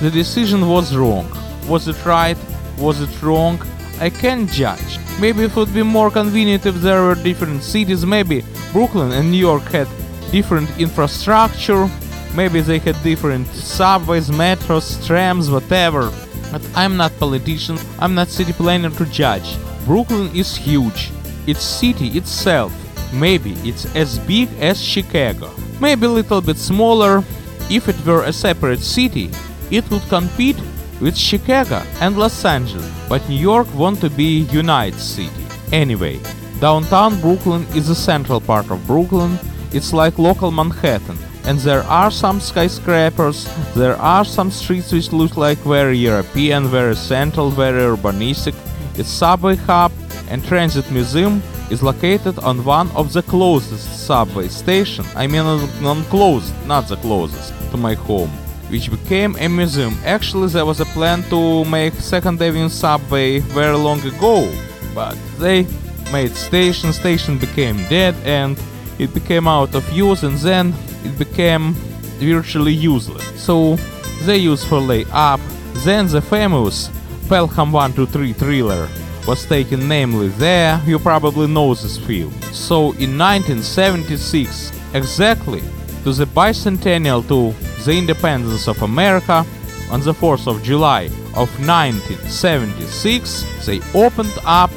the 0.00 0.10
decision 0.10 0.68
was 0.68 0.94
wrong. 0.94 1.26
Was 1.66 1.88
it 1.88 2.04
right? 2.04 2.36
Was 2.76 3.00
it 3.00 3.22
wrong? 3.22 3.58
I 4.04 4.10
can't 4.10 4.50
judge. 4.50 4.98
Maybe 5.18 5.44
it 5.44 5.56
would 5.56 5.72
be 5.72 5.82
more 5.82 6.10
convenient 6.10 6.66
if 6.66 6.74
there 6.82 7.02
were 7.04 7.14
different 7.14 7.62
cities. 7.62 8.04
Maybe 8.04 8.44
Brooklyn 8.70 9.12
and 9.12 9.30
New 9.30 9.38
York 9.38 9.62
had 9.72 9.88
different 10.30 10.68
infrastructure. 10.78 11.88
Maybe 12.36 12.60
they 12.60 12.80
had 12.80 13.02
different 13.02 13.46
subways, 13.46 14.28
metros, 14.28 15.02
trams, 15.06 15.50
whatever. 15.50 16.12
But 16.52 16.60
I'm 16.74 16.98
not 16.98 17.18
politician. 17.18 17.78
I'm 17.98 18.14
not 18.14 18.28
city 18.28 18.52
planner 18.52 18.90
to 18.90 19.06
judge. 19.06 19.56
Brooklyn 19.86 20.28
is 20.36 20.54
huge. 20.54 21.10
Its 21.46 21.62
city 21.62 22.08
itself, 22.18 22.72
maybe 23.14 23.52
it's 23.64 23.86
as 23.96 24.18
big 24.18 24.50
as 24.60 24.82
Chicago. 24.82 25.48
Maybe 25.80 26.04
a 26.04 26.10
little 26.10 26.42
bit 26.42 26.58
smaller. 26.58 27.24
If 27.70 27.88
it 27.88 28.04
were 28.04 28.24
a 28.24 28.34
separate 28.34 28.80
city, 28.80 29.30
it 29.70 29.88
would 29.90 30.06
compete 30.10 30.60
with 31.04 31.18
Chicago 31.18 31.82
and 32.00 32.16
Los 32.16 32.46
Angeles, 32.46 32.90
but 33.10 33.28
New 33.28 33.36
York 33.36 33.68
want 33.74 34.00
to 34.00 34.08
be 34.08 34.40
a 34.40 34.52
United 34.52 34.98
City. 34.98 35.44
Anyway, 35.70 36.18
downtown 36.60 37.20
Brooklyn 37.20 37.66
is 37.76 37.88
the 37.88 37.94
central 37.94 38.40
part 38.40 38.70
of 38.70 38.86
Brooklyn. 38.86 39.38
It's 39.70 39.92
like 39.92 40.18
local 40.18 40.50
Manhattan, 40.50 41.18
and 41.44 41.58
there 41.58 41.82
are 41.82 42.10
some 42.10 42.40
skyscrapers, 42.40 43.46
there 43.74 43.96
are 43.96 44.24
some 44.24 44.50
streets 44.50 44.92
which 44.92 45.12
look 45.12 45.36
like 45.36 45.58
very 45.58 45.98
European, 45.98 46.68
very 46.68 46.96
central, 46.96 47.50
very 47.50 47.82
urbanistic. 47.82 48.54
Its 48.98 49.10
subway 49.10 49.56
hub 49.56 49.92
and 50.30 50.42
transit 50.42 50.90
museum 50.90 51.42
is 51.70 51.82
located 51.82 52.38
on 52.38 52.64
one 52.64 52.90
of 52.92 53.12
the 53.12 53.22
closest 53.22 54.06
subway 54.06 54.48
station. 54.48 55.04
I 55.14 55.26
mean 55.26 55.44
non 55.82 56.02
closest, 56.04 56.54
not 56.64 56.88
the 56.88 56.96
closest, 56.96 57.52
to 57.72 57.76
my 57.76 57.92
home 57.92 58.30
which 58.70 58.90
became 58.90 59.36
a 59.38 59.48
museum. 59.48 59.96
Actually, 60.04 60.48
there 60.48 60.64
was 60.64 60.80
a 60.80 60.86
plan 60.86 61.22
to 61.24 61.64
make 61.64 61.94
Second 61.94 62.40
Avenue 62.40 62.68
subway 62.68 63.40
very 63.40 63.76
long 63.76 64.00
ago, 64.00 64.50
but 64.94 65.16
they 65.38 65.66
made 66.12 66.34
station, 66.34 66.92
station 66.92 67.38
became 67.38 67.76
dead, 67.88 68.14
and 68.24 68.58
it 68.98 69.12
became 69.12 69.48
out 69.48 69.74
of 69.74 69.90
use, 69.92 70.22
and 70.22 70.36
then 70.38 70.74
it 71.04 71.18
became 71.18 71.72
virtually 72.18 72.72
useless. 72.72 73.24
So 73.40 73.76
they 74.22 74.38
used 74.38 74.66
for 74.66 74.80
lay 74.80 75.04
up. 75.12 75.40
Then 75.84 76.06
the 76.06 76.22
famous 76.22 76.90
Pelham 77.28 77.72
123 77.72 78.32
thriller 78.34 78.88
was 79.26 79.44
taken 79.46 79.88
namely 79.88 80.28
there. 80.28 80.80
You 80.86 80.98
probably 80.98 81.46
know 81.46 81.74
this 81.74 81.98
film. 81.98 82.32
So 82.52 82.92
in 82.92 83.18
1976, 83.18 84.72
exactly 84.94 85.62
to 86.04 86.12
the 86.12 86.26
bicentennial 86.26 87.26
to 87.28 87.54
the 87.84 87.92
independence 87.92 88.68
of 88.68 88.82
America, 88.82 89.44
on 89.90 90.00
the 90.00 90.12
4th 90.12 90.46
of 90.46 90.62
July 90.62 91.04
of 91.36 91.48
1976, 91.60 93.66
they 93.66 93.80
opened 93.94 94.36
up 94.44 94.70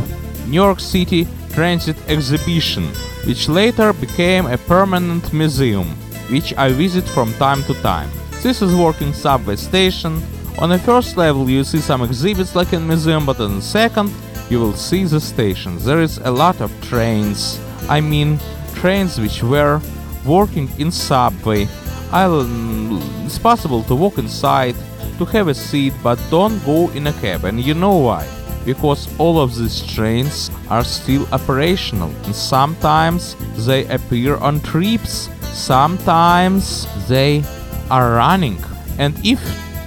New 0.45 0.55
York 0.55 0.79
City 0.79 1.27
Transit 1.51 1.97
Exhibition, 2.07 2.85
which 3.25 3.49
later 3.49 3.93
became 3.93 4.45
a 4.45 4.57
permanent 4.57 5.33
museum, 5.33 5.87
which 6.29 6.53
I 6.55 6.71
visit 6.71 7.07
from 7.09 7.33
time 7.35 7.63
to 7.63 7.73
time. 7.81 8.09
This 8.43 8.61
is 8.61 8.75
working 8.75 9.13
subway 9.13 9.55
station. 9.55 10.21
On 10.59 10.69
the 10.69 10.79
first 10.79 11.17
level 11.17 11.49
you 11.49 11.63
see 11.63 11.79
some 11.79 12.03
exhibits 12.03 12.55
like 12.55 12.73
in 12.73 12.87
museum, 12.87 13.25
but 13.25 13.39
on 13.39 13.55
the 13.55 13.61
second 13.61 14.11
you 14.49 14.59
will 14.59 14.73
see 14.73 15.03
the 15.05 15.19
station. 15.19 15.77
There 15.79 16.01
is 16.01 16.19
a 16.19 16.31
lot 16.31 16.61
of 16.61 16.71
trains. 16.81 17.59
I 17.89 18.01
mean 18.01 18.39
trains 18.75 19.19
which 19.19 19.41
were 19.41 19.81
working 20.25 20.69
in 20.77 20.91
subway. 20.91 21.67
I'll, 22.11 22.43
mm, 22.43 23.25
it's 23.25 23.37
possible 23.37 23.83
to 23.83 23.95
walk 23.95 24.17
inside, 24.17 24.75
to 25.17 25.25
have 25.25 25.47
a 25.47 25.53
seat, 25.53 25.93
but 26.01 26.19
don't 26.29 26.63
go 26.65 26.89
in 26.91 27.07
a 27.07 27.13
cab. 27.13 27.43
And 27.43 27.59
you 27.59 27.73
know 27.73 27.97
why? 27.97 28.27
Because 28.65 29.07
all 29.19 29.39
of 29.39 29.55
these 29.57 29.85
trains 29.85 30.51
are 30.69 30.83
still 30.83 31.27
operational, 31.31 32.09
and 32.25 32.35
sometimes 32.35 33.35
they 33.65 33.85
appear 33.87 34.35
on 34.37 34.59
trips, 34.61 35.29
sometimes 35.41 36.87
they 37.07 37.43
are 37.89 38.15
running. 38.15 38.57
And 38.99 39.15
if 39.25 39.39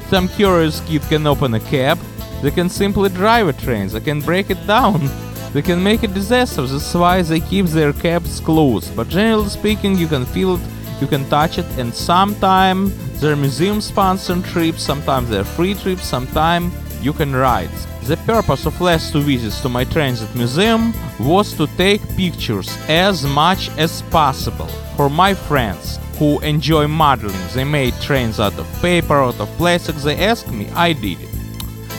some 0.09 0.29
curious 0.29 0.81
kid 0.81 1.03
can 1.03 1.27
open 1.27 1.55
a 1.55 1.61
cab, 1.61 1.99
they 2.43 2.50
can 2.50 2.69
simply 2.69 3.11
drive 3.11 3.49
a 3.49 3.53
train, 3.53 3.89
they 3.89 4.00
can 4.00 4.21
break 4.21 4.50
it 4.50 4.67
down. 4.67 5.09
They 5.53 5.62
can 5.62 5.83
make 5.83 6.05
a 6.05 6.07
disaster, 6.07 6.65
that's 6.65 6.95
why 6.95 7.23
they 7.23 7.41
keep 7.41 7.67
their 7.67 7.93
cabs 7.93 8.39
closed. 8.39 8.95
But 8.95 9.09
generally 9.09 9.49
speaking, 9.49 9.99
you 9.99 10.07
can 10.07 10.25
feel 10.25 10.55
it 10.55 10.61
you 11.00 11.07
can 11.07 11.28
touch 11.28 11.59
it, 11.59 11.66
and 11.78 11.95
sometime 11.95 12.92
they're 13.21 13.37
museum 13.37 13.80
sponsored 13.80 14.45
trips, 14.45 14.83
sometimes 14.83 15.28
they're 15.28 15.45
free 15.45 15.75
trips, 15.75 16.04
sometimes 16.04 16.73
you 17.02 17.12
can 17.12 17.35
ride. 17.35 17.71
The 18.04 18.16
purpose 18.19 18.66
of 18.66 18.80
last 18.80 19.12
two 19.12 19.21
visits 19.21 19.61
to 19.62 19.69
my 19.69 19.85
transit 19.85 20.35
museum 20.35 20.92
was 21.19 21.54
to 21.54 21.66
take 21.76 22.00
pictures 22.16 22.69
as 22.88 23.25
much 23.25 23.71
as 23.78 24.02
possible 24.02 24.69
for 24.97 25.09
my 25.09 25.35
friends 25.35 25.99
who 26.19 26.40
enjoy 26.40 26.87
modeling. 26.87 27.37
They 27.54 27.64
made 27.64 27.95
trains 28.00 28.40
out 28.40 28.59
of 28.59 28.66
paper, 28.83 29.23
out 29.23 29.40
of 29.40 29.49
plastic. 29.57 29.97
They 29.97 30.19
asked 30.19 30.50
me, 30.50 30.69
I 30.71 30.92
did 30.92 31.21
it. 31.21 31.28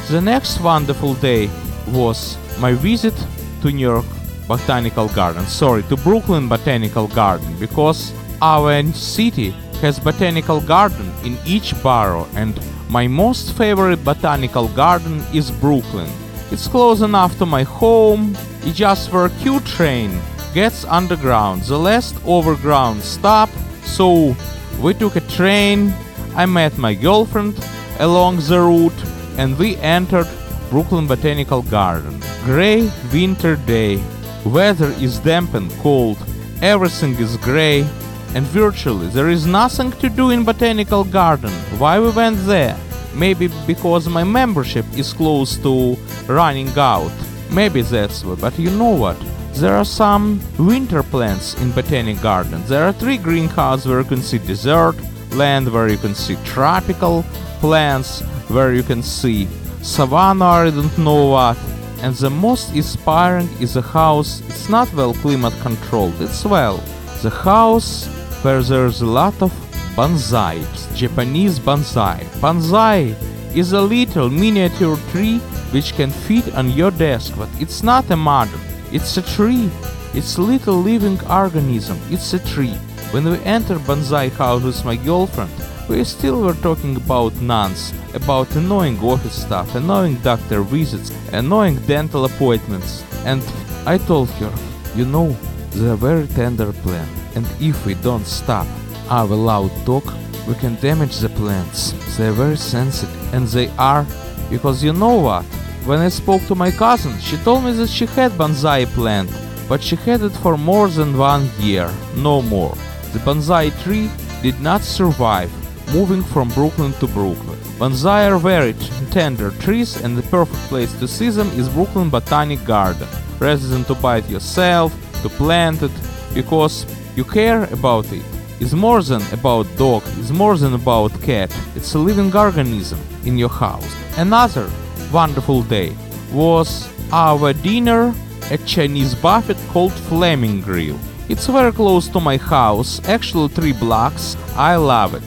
The 0.09 0.21
next 0.21 0.59
wonderful 0.59 1.13
day 1.15 1.49
was 1.87 2.37
my 2.59 2.73
visit 2.73 3.15
to 3.61 3.71
New 3.71 3.79
York 3.79 4.05
Botanical 4.47 5.07
Garden. 5.09 5.45
Sorry, 5.45 5.83
to 5.83 5.95
Brooklyn 5.95 6.47
Botanical 6.47 7.07
Garden 7.07 7.55
because 7.59 8.13
our 8.41 8.83
city 8.93 9.51
has 9.81 9.99
botanical 9.99 10.61
garden 10.61 11.11
in 11.23 11.37
each 11.45 11.73
borough 11.83 12.27
and 12.35 12.59
my 12.89 13.07
most 13.07 13.55
favorite 13.55 14.03
botanical 14.03 14.67
garden 14.69 15.23
is 15.33 15.51
Brooklyn. 15.51 16.09
It's 16.51 16.67
close 16.67 17.01
enough 17.01 17.37
to 17.37 17.45
my 17.45 17.63
home, 17.63 18.35
it's 18.63 18.77
just 18.77 19.11
where 19.13 19.29
Q 19.29 19.59
train 19.61 20.19
gets 20.53 20.83
underground, 20.85 21.61
the 21.63 21.77
last 21.77 22.15
overground 22.25 23.01
stop 23.01 23.49
so 23.83 24.35
we 24.81 24.93
took 24.93 25.15
a 25.15 25.21
train, 25.21 25.93
I 26.35 26.45
met 26.45 26.77
my 26.77 26.93
girlfriend 26.93 27.55
along 27.99 28.37
the 28.37 28.59
route, 28.59 29.03
and 29.37 29.57
we 29.57 29.75
entered 29.77 30.27
Brooklyn 30.69 31.07
Botanical 31.07 31.61
Garden. 31.63 32.19
Gray 32.43 32.89
winter 33.13 33.55
day, 33.57 34.01
weather 34.45 34.91
is 34.99 35.19
damp 35.19 35.53
and 35.53 35.71
cold, 35.79 36.17
everything 36.61 37.15
is 37.15 37.37
gray, 37.37 37.85
and 38.35 38.45
virtually 38.47 39.07
there 39.07 39.29
is 39.29 39.45
nothing 39.45 39.91
to 39.91 40.09
do 40.09 40.29
in 40.29 40.43
Botanical 40.43 41.03
Garden. 41.03 41.51
Why 41.77 41.99
we 41.99 42.11
went 42.11 42.37
there? 42.45 42.77
Maybe 43.13 43.49
because 43.67 44.07
my 44.07 44.23
membership 44.23 44.85
is 44.95 45.13
close 45.13 45.57
to 45.57 45.97
running 46.27 46.69
out. 46.77 47.11
Maybe 47.51 47.81
that's 47.81 48.23
why, 48.23 48.35
but 48.35 48.57
you 48.57 48.71
know 48.71 48.95
what? 48.95 49.17
There 49.53 49.75
are 49.75 49.85
some 49.85 50.39
winter 50.57 51.03
plants 51.03 51.61
in 51.61 51.71
Botanic 51.71 52.21
Garden. 52.21 52.63
There 52.67 52.85
are 52.85 52.93
three 52.93 53.17
greenhouses 53.17 53.85
where 53.85 53.99
you 53.99 54.05
can 54.05 54.21
see 54.21 54.37
desert 54.37 54.95
land, 55.33 55.71
where 55.71 55.89
you 55.89 55.97
can 55.97 56.15
see 56.15 56.37
tropical 56.45 57.23
plants, 57.59 58.21
where 58.49 58.73
you 58.73 58.83
can 58.83 59.03
see 59.03 59.47
savanna, 59.81 60.45
I 60.45 60.69
don't 60.69 60.97
know 60.97 61.27
what. 61.27 61.57
And 62.01 62.15
the 62.15 62.29
most 62.29 62.73
inspiring 62.73 63.49
is 63.59 63.75
a 63.75 63.81
house, 63.81 64.41
it's 64.47 64.69
not 64.69 64.91
well 64.93 65.13
climate 65.13 65.53
controlled, 65.61 66.19
it's 66.21 66.45
well. 66.45 66.77
The 67.21 67.29
house 67.29 68.07
where 68.43 68.61
there's 68.61 69.01
a 69.01 69.05
lot 69.05 69.41
of 69.41 69.51
bonsai, 69.95 70.63
Japanese 70.95 71.59
bonsai. 71.59 72.23
Bonsai 72.39 73.15
is 73.55 73.73
a 73.73 73.81
little 73.81 74.29
miniature 74.29 74.97
tree 75.11 75.39
which 75.71 75.93
can 75.95 76.09
fit 76.09 76.53
on 76.55 76.69
your 76.71 76.91
desk, 76.91 77.33
but 77.37 77.49
it's 77.59 77.83
not 77.83 78.09
a 78.11 78.15
model, 78.15 78.59
It's 78.91 79.15
a 79.15 79.21
tree. 79.21 79.69
It's 80.13 80.37
a 80.37 80.41
little 80.41 80.75
living 80.75 81.17
organism. 81.29 81.97
It's 82.09 82.33
a 82.33 82.39
tree. 82.39 82.75
When 83.11 83.23
we 83.23 83.37
entered 83.43 83.79
bonsai 83.87 84.29
house 84.31 84.63
with 84.63 84.83
my 84.83 84.97
girlfriend, 84.97 85.51
we 85.87 86.03
still 86.03 86.41
were 86.41 86.55
talking 86.55 86.97
about 86.97 87.33
nuns, 87.35 87.93
about 88.13 88.53
annoying 88.55 88.99
office 88.99 89.41
stuff, 89.43 89.75
annoying 89.75 90.15
doctor 90.15 90.61
visits, 90.61 91.11
annoying 91.31 91.77
dental 91.87 92.25
appointments. 92.25 93.03
And 93.25 93.41
I 93.85 93.97
told 93.97 94.29
her, 94.31 94.53
you 94.95 95.05
know, 95.05 95.35
they're 95.71 95.95
very 95.95 96.27
tender 96.27 96.73
plant, 96.73 97.09
and 97.35 97.45
if 97.59 97.85
we 97.85 97.93
don't 97.95 98.25
stop 98.25 98.67
our 99.09 99.25
loud 99.25 99.71
talk, 99.85 100.05
we 100.47 100.55
can 100.55 100.75
damage 100.75 101.17
the 101.19 101.29
plants. 101.29 101.93
They're 102.17 102.31
very 102.31 102.57
sensitive, 102.57 103.33
and 103.33 103.47
they 103.47 103.69
are, 103.77 104.05
because 104.49 104.83
you 104.83 104.93
know 104.93 105.19
what? 105.19 105.45
When 105.85 105.99
I 105.99 106.09
spoke 106.09 106.45
to 106.47 106.55
my 106.55 106.71
cousin, 106.71 107.19
she 107.19 107.37
told 107.37 107.63
me 107.63 107.71
that 107.73 107.89
she 107.89 108.05
had 108.05 108.31
bonsai 108.33 108.85
plant, 108.93 109.29
but 109.67 109.81
she 109.81 109.95
had 109.95 110.21
it 110.21 110.35
for 110.43 110.57
more 110.57 110.87
than 110.87 111.17
one 111.17 111.49
year, 111.59 111.91
no 112.15 112.41
more. 112.41 112.75
The 113.13 113.19
bonsai 113.19 113.71
tree 113.83 114.09
did 114.41 114.59
not 114.61 114.81
survive, 114.81 115.51
moving 115.93 116.23
from 116.23 116.49
Brooklyn 116.49 116.93
to 116.93 117.07
Brooklyn. 117.07 117.59
Bonsai 117.79 118.31
are 118.31 118.37
very 118.37 118.73
tender 119.09 119.51
trees 119.59 119.99
and 120.01 120.15
the 120.15 120.23
perfect 120.29 120.61
place 120.69 120.93
to 120.99 121.07
see 121.07 121.29
them 121.29 121.47
is 121.59 121.67
Brooklyn 121.67 122.09
Botanic 122.09 122.63
Garden, 122.63 123.07
rather 123.39 123.67
than 123.67 123.83
to 123.85 123.95
buy 123.95 124.17
it 124.17 124.29
yourself, 124.29 124.93
to 125.23 125.29
plant 125.29 125.81
it, 125.81 125.91
because 126.33 126.85
you 127.15 127.23
care 127.23 127.63
about 127.73 128.11
it. 128.11 128.23
It's 128.59 128.73
more 128.73 129.01
than 129.01 129.21
about 129.33 129.65
dog, 129.77 130.03
it's 130.19 130.29
more 130.29 130.57
than 130.57 130.73
about 130.73 131.19
cat, 131.21 131.49
it's 131.75 131.93
a 131.95 131.99
living 131.99 132.35
organism 132.35 132.99
in 133.25 133.37
your 133.37 133.49
house. 133.49 133.95
Another 134.17 134.69
wonderful 135.11 135.63
day 135.63 135.95
was 136.31 136.89
our 137.11 137.53
dinner 137.53 138.13
at 138.51 138.65
Chinese 138.65 139.15
buffet 139.15 139.57
called 139.69 139.93
Flaming 139.93 140.61
Grill. 140.61 140.99
It's 141.27 141.47
very 141.47 141.71
close 141.71 142.07
to 142.09 142.19
my 142.19 142.37
house, 142.37 142.99
actually 143.07 143.47
three 143.49 143.73
blocks. 143.73 144.37
I 144.55 144.75
love 144.75 145.15
it. 145.15 145.23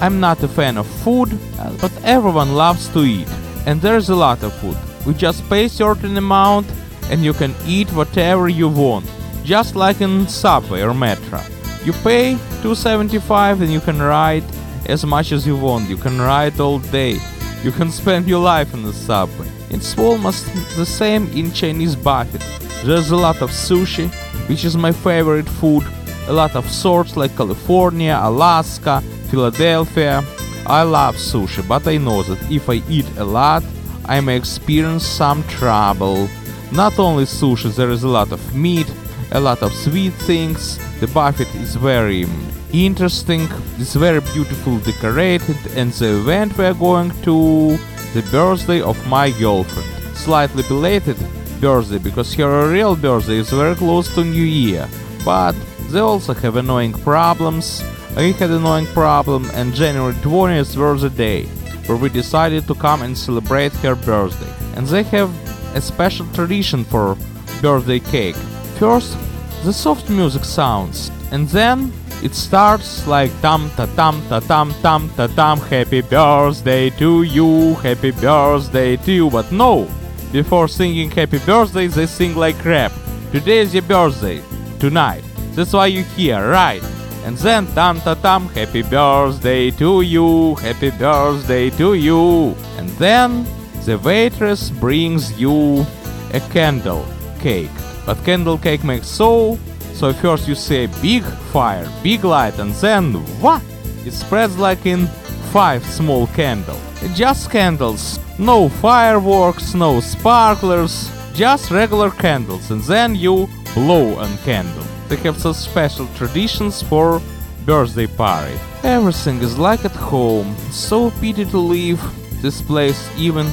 I'm 0.00 0.20
not 0.20 0.42
a 0.42 0.48
fan 0.48 0.76
of 0.76 0.86
food, 1.02 1.36
but 1.80 1.92
everyone 2.04 2.54
loves 2.54 2.88
to 2.90 3.00
eat, 3.00 3.28
and 3.66 3.80
there's 3.80 4.10
a 4.10 4.14
lot 4.14 4.42
of 4.42 4.52
food. 4.60 4.76
We 5.04 5.14
just 5.14 5.48
pay 5.48 5.66
certain 5.68 6.16
amount 6.16 6.66
and 7.10 7.24
you 7.24 7.32
can 7.32 7.54
eat 7.66 7.88
whatever 7.92 8.48
you 8.48 8.68
want, 8.68 9.06
just 9.48 9.74
like 9.74 10.02
in 10.02 10.28
subway 10.28 10.82
or 10.82 10.92
metro. 10.92 11.40
You 11.82 11.94
pay 12.04 12.32
275 12.60 13.62
and 13.62 13.72
you 13.72 13.80
can 13.80 13.98
ride 13.98 14.44
as 14.84 15.06
much 15.06 15.32
as 15.32 15.46
you 15.46 15.56
want. 15.56 15.88
You 15.88 15.96
can 15.96 16.20
ride 16.20 16.60
all 16.60 16.80
day. 16.80 17.18
You 17.62 17.72
can 17.72 17.90
spend 18.00 18.28
your 18.28 18.40
life 18.40 18.74
in 18.74 18.82
the 18.82 18.92
subway. 18.92 19.48
It's 19.70 19.96
almost 19.98 20.44
the 20.76 20.84
same 20.84 21.28
in 21.32 21.50
Chinese 21.50 21.96
buffet. 21.96 22.42
There's 22.84 23.10
a 23.10 23.16
lot 23.16 23.40
of 23.40 23.50
sushi, 23.50 24.10
which 24.50 24.66
is 24.66 24.76
my 24.76 24.92
favorite 24.92 25.48
food, 25.48 25.84
a 26.26 26.32
lot 26.32 26.54
of 26.54 26.70
sorts 26.70 27.16
like 27.16 27.34
California, 27.34 28.20
Alaska, 28.22 29.00
Philadelphia. 29.30 30.22
I 30.66 30.82
love 30.82 31.16
sushi, 31.16 31.66
but 31.66 31.88
I 31.88 31.96
know 31.96 32.22
that 32.22 32.50
if 32.50 32.68
I 32.68 32.82
eat 32.90 33.08
a 33.16 33.24
lot, 33.24 33.62
I 34.04 34.20
may 34.20 34.36
experience 34.36 35.06
some 35.06 35.42
trouble. 35.44 36.28
Not 36.70 36.98
only 36.98 37.24
sushi, 37.24 37.74
there 37.74 37.90
is 37.90 38.02
a 38.02 38.08
lot 38.08 38.30
of 38.30 38.54
meat, 38.54 38.90
a 39.32 39.40
lot 39.40 39.62
of 39.62 39.72
sweet 39.72 40.14
things. 40.14 40.78
The 41.00 41.06
buffet 41.08 41.54
is 41.56 41.76
very 41.76 42.26
interesting, 42.72 43.48
it's 43.78 43.94
very 43.94 44.20
beautiful 44.32 44.78
decorated, 44.78 45.56
and 45.76 45.92
the 45.92 46.20
event 46.20 46.56
we 46.58 46.64
are 46.64 46.74
going 46.74 47.10
to 47.22 47.76
the 48.14 48.26
birthday 48.30 48.80
of 48.80 48.96
my 49.06 49.30
girlfriend. 49.30 49.88
Slightly 50.16 50.62
belated 50.64 51.16
birthday 51.60 51.98
because 51.98 52.34
her 52.34 52.70
real 52.70 52.96
birthday 52.96 53.36
is 53.36 53.50
very 53.50 53.74
close 53.74 54.12
to 54.14 54.24
New 54.24 54.42
Year, 54.42 54.88
but 55.24 55.54
they 55.90 56.00
also 56.00 56.34
have 56.34 56.56
annoying 56.56 56.92
problems. 56.92 57.82
We 58.16 58.32
had 58.32 58.50
annoying 58.50 58.86
problem, 58.86 59.48
and 59.54 59.74
January 59.74 60.14
20th 60.14 60.76
was 60.76 61.02
the 61.02 61.10
day 61.10 61.44
where 61.86 61.96
we 61.96 62.08
decided 62.08 62.66
to 62.66 62.74
come 62.74 63.02
and 63.02 63.16
celebrate 63.16 63.72
her 63.74 63.94
birthday. 63.94 64.52
And 64.76 64.86
they 64.86 65.02
have 65.04 65.30
a 65.74 65.80
special 65.80 66.26
tradition 66.32 66.84
for 66.84 67.16
birthday 67.62 68.00
cake. 68.00 68.36
First, 68.78 69.18
the 69.64 69.72
soft 69.72 70.08
music 70.08 70.44
sounds, 70.44 71.10
and 71.32 71.48
then 71.48 71.92
it 72.22 72.32
starts 72.32 73.08
like 73.08 73.32
tam 73.40 73.70
ta 73.76 73.86
tam 73.96 74.22
ta 74.28 74.38
tam 74.38 74.72
tam 74.82 75.10
ta 75.16 75.26
tam 75.26 75.58
happy 75.58 76.00
birthday 76.00 76.88
to 76.90 77.24
you, 77.24 77.74
happy 77.82 78.12
birthday 78.12 78.96
to 78.96 79.10
you. 79.12 79.30
But 79.30 79.50
no, 79.50 79.88
before 80.30 80.68
singing 80.68 81.10
happy 81.10 81.40
birthday, 81.40 81.88
they 81.88 82.06
sing 82.06 82.36
like 82.36 82.56
crap. 82.58 82.92
Today 83.32 83.58
is 83.58 83.74
your 83.74 83.82
birthday, 83.82 84.40
tonight. 84.78 85.24
That's 85.56 85.72
why 85.72 85.86
you 85.86 86.04
here, 86.14 86.48
right? 86.48 86.82
And 87.24 87.36
then 87.38 87.66
tam 87.74 88.00
ta 88.00 88.14
tam 88.14 88.46
happy 88.54 88.82
birthday 88.82 89.72
to 89.72 90.02
you, 90.02 90.54
happy 90.54 90.90
birthday 90.90 91.70
to 91.70 91.94
you. 91.94 92.54
And 92.78 92.88
then 93.00 93.44
the 93.84 93.98
waitress 93.98 94.70
brings 94.70 95.32
you 95.34 95.84
a 96.32 96.40
candle 96.52 97.04
cake. 97.40 97.70
But 98.08 98.24
candle 98.24 98.56
cake 98.56 98.84
makes 98.84 99.06
so 99.06 99.58
so 99.92 100.14
first 100.14 100.48
you 100.48 100.56
a 100.74 100.86
big 101.02 101.22
fire, 101.52 101.86
big 102.02 102.24
light, 102.24 102.58
and 102.58 102.72
then 102.76 103.12
what? 103.42 103.62
It 104.06 104.12
spreads 104.12 104.56
like 104.56 104.86
in 104.86 105.08
five 105.52 105.84
small 105.84 106.26
candles. 106.28 106.80
Just 107.14 107.50
candles, 107.50 108.18
no 108.38 108.70
fireworks, 108.70 109.74
no 109.74 110.00
sparklers, 110.00 111.10
just 111.34 111.70
regular 111.70 112.10
candles, 112.10 112.70
and 112.70 112.80
then 112.84 113.14
you 113.14 113.46
blow 113.74 114.14
on 114.14 114.38
candle. 114.38 114.86
They 115.10 115.16
have 115.16 115.36
some 115.36 115.52
special 115.52 116.06
traditions 116.16 116.80
for 116.80 117.20
birthday 117.66 118.06
party. 118.06 118.56
Everything 118.84 119.42
is 119.42 119.58
like 119.58 119.84
at 119.84 119.92
home. 120.14 120.56
So 120.70 121.10
pity 121.20 121.44
to 121.44 121.58
leave 121.58 122.00
this 122.40 122.62
place 122.62 123.10
even 123.18 123.44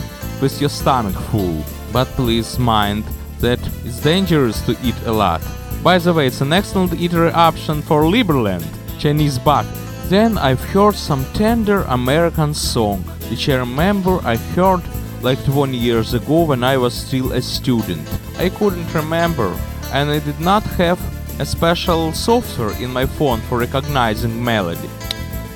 with 0.42 0.62
your 0.62 0.70
stomach 0.70 1.16
full. 1.30 1.62
But 1.92 2.08
please 2.16 2.58
mind 2.58 3.04
that 3.40 3.60
it's 3.84 4.02
dangerous 4.02 4.62
to 4.62 4.78
eat 4.84 4.96
a 5.06 5.12
lot. 5.12 5.42
By 5.84 5.98
the 5.98 6.14
way, 6.14 6.28
it's 6.28 6.42
an 6.42 6.54
excellent 6.54 6.92
eatery 6.92 7.34
option 7.34 7.82
for 7.82 8.04
Liberland. 8.04 8.66
Chinese 9.00 9.38
bucket. 9.38 9.72
Then 10.10 10.38
I've 10.38 10.64
heard 10.64 10.96
some 10.96 11.26
tender 11.34 11.82
American 11.84 12.54
song, 12.54 13.00
which 13.30 13.50
I 13.50 13.56
remember 13.56 14.20
I 14.24 14.38
heard 14.38 14.82
like 15.22 15.44
20 15.46 15.76
years 15.76 16.14
ago 16.14 16.44
when 16.44 16.64
I 16.64 16.78
was 16.78 16.94
still 16.94 17.34
a 17.34 17.42
student. 17.42 18.08
I 18.38 18.50
couldn't 18.50 18.94
remember, 18.94 19.58
and 19.92 20.10
I 20.10 20.20
did 20.20 20.40
not 20.40 20.64
have 20.78 21.00
a 21.40 21.46
special 21.46 22.14
software 22.14 22.72
in 22.82 22.94
my 22.94 23.06
phone 23.06 23.42
for 23.42 23.58
recognizing 23.58 24.44
melody. 24.44 24.90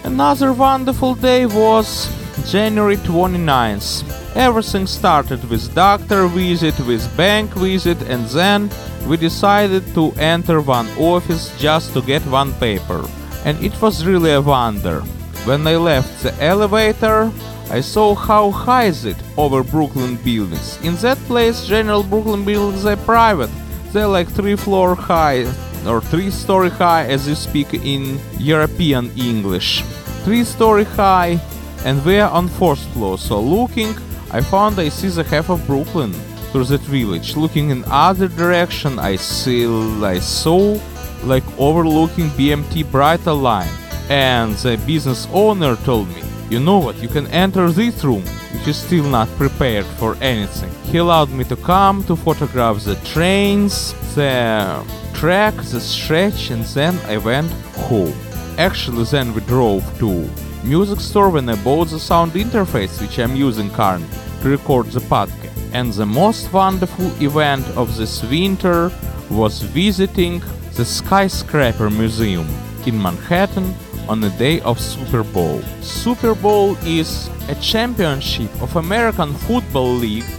Another 0.04 0.52
wonderful 0.54 1.13
day 1.15 1.46
was 1.46 2.10
January 2.43 2.97
29th. 2.97 4.04
Everything 4.36 4.88
started 4.88 5.43
with 5.49 5.73
doctor 5.73 6.28
visit, 6.28 6.78
with 6.88 7.06
bank 7.17 7.52
visit, 7.54 8.02
and 8.04 8.25
then 8.28 8.69
we 9.08 9.17
decided 9.17 9.84
to 9.93 10.12
enter 10.17 10.62
one 10.62 10.88
office 10.97 11.54
just 11.58 11.93
to 11.93 12.02
get 12.02 12.21
one 12.28 12.54
paper. 12.54 13.08
And 13.45 13.58
it 13.63 13.80
was 13.82 14.06
really 14.06 14.32
a 14.32 14.41
wonder. 14.41 15.02
When 15.45 15.65
I 15.65 15.78
left 15.78 16.23
the 16.23 16.34
elevator, 16.43 17.32
I 17.71 17.82
saw 17.82 18.15
how 18.15 18.52
high 18.52 18.86
is 18.86 19.06
it 19.06 19.17
over 19.38 19.63
Brooklyn 19.63 20.15
buildings. 20.17 20.78
In 20.84 20.95
that 20.97 21.17
place, 21.28 21.65
general 21.65 22.04
Brooklyn 22.04 22.43
buildings 22.43 22.86
are 22.86 22.97
private. 22.97 23.52
They're 23.91 24.08
like 24.08 24.28
three 24.28 24.56
floor 24.56 24.95
high 24.95 25.45
or 25.86 26.02
three 26.02 26.32
story 26.32 26.69
high 26.69 27.06
as 27.06 27.28
you 27.28 27.36
speak 27.36 27.73
in 27.73 28.19
European 28.38 29.12
English. 29.17 29.84
Three 30.23 30.43
story 30.43 30.84
high 30.84 31.39
and 31.86 32.04
we're 32.06 32.26
on 32.26 32.48
fourth 32.48 32.84
floor. 32.94 33.18
So 33.18 33.39
looking, 33.39 33.96
I 34.32 34.42
found 34.42 34.80
I 34.80 34.89
see 34.89 35.10
the 35.10 35.24
half 35.24 35.50
of 35.50 35.65
Brooklyn 35.65 36.13
through 36.52 36.65
that 36.65 36.82
village. 36.82 37.36
Looking 37.36 37.70
in 37.70 37.84
other 37.88 38.28
direction, 38.28 39.00
I 39.00 39.15
see 39.15 39.65
I 40.04 40.20
saw 40.20 40.80
like 41.24 41.44
overlooking 41.58 42.30
BMT 42.30 42.92
Brighton 42.92 43.42
line. 43.42 43.70
And 44.10 44.54
the 44.56 44.78
business 44.88 45.28
owner 45.32 45.76
told 45.78 46.08
me 46.10 46.24
you 46.50 46.60
know 46.60 46.80
what, 46.80 46.96
you 46.98 47.08
can 47.08 47.28
enter 47.28 47.72
this 47.72 48.04
room, 48.04 48.24
which 48.24 48.68
is 48.68 48.78
still 48.78 49.04
not 49.04 49.28
prepared 49.38 49.86
for 49.86 50.15
anything. 50.20 50.72
He 50.86 50.98
allowed 50.98 51.30
me 51.30 51.44
to 51.44 51.56
come 51.56 52.04
to 52.06 52.15
photograph 52.15 52.84
the 52.84 52.96
trains, 53.13 53.94
the 54.15 54.84
track, 55.13 55.54
the 55.56 55.80
stretch, 55.80 56.50
and 56.50 56.63
then 56.63 56.98
I 57.06 57.18
went 57.18 57.52
home. 57.88 58.15
Actually, 58.58 59.04
then 59.04 59.32
we 59.36 59.42
drove 59.42 59.84
to 60.00 60.28
music 60.63 61.00
store 61.00 61.30
when 61.30 61.48
I 61.50 61.56
bought 61.63 61.89
the 61.89 62.00
sound 62.00 62.34
interface 62.34 63.02
which 63.02 63.19
I'm 63.19 63.36
using 63.36 63.69
currently 63.72 64.08
to 64.41 64.50
record 64.50 64.88
the 64.88 65.00
podcast. 65.00 65.56
And 65.74 65.93
the 65.93 66.06
most 66.06 66.52
wonderful 66.52 67.12
event 67.22 67.65
of 67.78 67.95
this 67.98 68.24
winter 68.24 68.91
was 69.30 69.62
visiting 69.62 70.41
the 70.76 70.86
Skyscraper 70.86 71.89
Museum 71.89 72.48
in 72.86 73.02
Manhattan 73.02 73.74
on 74.08 74.19
the 74.19 74.32
day 74.32 74.60
of 74.62 74.80
Super 74.80 75.24
Bowl. 75.24 75.62
Super 75.82 76.34
Bowl 76.34 76.76
is 76.84 77.30
a 77.48 77.56
championship 77.56 78.50
of 78.62 78.76
American 78.76 79.34
Football 79.34 79.93
League, 79.93 80.30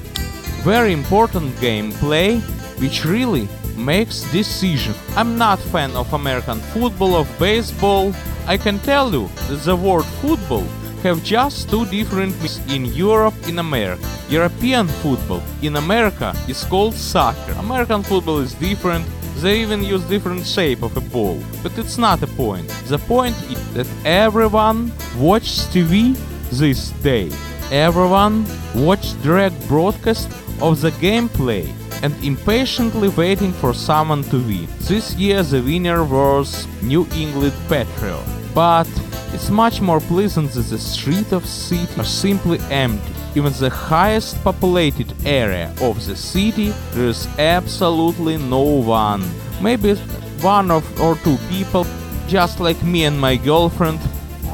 very 0.65 0.93
important 0.93 1.59
game 1.61 1.93
play 1.93 2.41
which 2.81 3.05
really 3.05 3.49
makes 3.85 4.23
decision. 4.33 4.95
I'm 5.17 5.39
not 5.39 5.59
fan 5.59 5.93
of 5.93 6.13
American 6.13 6.61
football 6.73 7.17
of 7.17 7.27
baseball. 7.39 8.15
I 8.47 8.57
can 8.57 8.79
tell 8.81 9.11
you 9.13 9.29
that 9.49 9.63
the 9.65 9.77
word 9.77 10.05
football 10.21 10.67
have 11.03 11.25
just 11.25 11.71
two 11.71 11.87
different 11.87 12.35
meanings 12.37 12.61
in 12.73 12.85
Europe 12.85 13.35
in 13.49 13.59
America. 13.59 14.07
European 14.29 14.87
football 15.03 15.43
in 15.63 15.77
America 15.77 16.35
is 16.49 16.65
called 16.65 16.95
soccer. 16.95 17.53
American 17.53 18.03
football 18.03 18.39
is 18.39 18.55
different 18.55 19.07
they 19.41 19.63
even 19.63 19.83
use 19.83 20.03
different 20.05 20.47
shape 20.47 20.83
of 20.83 20.95
a 20.97 21.01
ball. 21.01 21.43
But 21.63 21.77
it's 21.79 21.97
not 21.97 22.23
a 22.23 22.27
point. 22.27 22.69
The 22.89 22.99
point 22.99 23.35
is 23.51 23.75
that 23.75 23.87
everyone 24.05 24.93
watches 25.17 25.67
TV 25.73 26.15
this 26.51 26.91
day. 27.03 27.31
Everyone 27.71 28.45
watched 28.75 29.23
direct 29.23 29.57
broadcast 29.67 30.29
of 30.61 30.81
the 30.83 30.91
gameplay 31.01 31.73
and 32.03 32.15
impatiently 32.25 33.09
waiting 33.09 33.53
for 33.53 33.73
someone 33.75 34.23
to 34.25 34.39
win. 34.39 34.69
This 34.81 35.15
year 35.15 35.43
the 35.43 35.63
winner 35.63 36.05
was 36.05 36.67
New 36.83 37.07
England 37.15 37.55
Patriot. 37.69 38.25
But 38.55 38.89
it's 39.33 39.51
much 39.51 39.81
more 39.81 40.01
pleasant 40.01 40.53
that 40.53 40.67
the 40.67 40.79
streets 40.79 41.33
of 41.33 41.47
city 41.47 42.01
are 42.01 42.05
simply 42.05 42.59
empty 42.71 43.15
even 43.37 43.53
the 43.53 43.71
highest 43.71 44.43
populated 44.43 45.15
area 45.25 45.73
of 45.81 46.05
the 46.05 46.17
city, 46.17 46.71
there 46.93 47.09
is 47.09 47.29
absolutely 47.39 48.37
no 48.37 48.63
one. 48.63 49.23
Maybe 49.63 49.95
one 50.43 50.71
of 50.71 50.85
or 51.01 51.15
two 51.17 51.37
people, 51.49 51.87
just 52.27 52.59
like 52.59 52.83
me 52.83 53.05
and 53.05 53.21
my 53.21 53.37
girlfriend, 53.37 54.01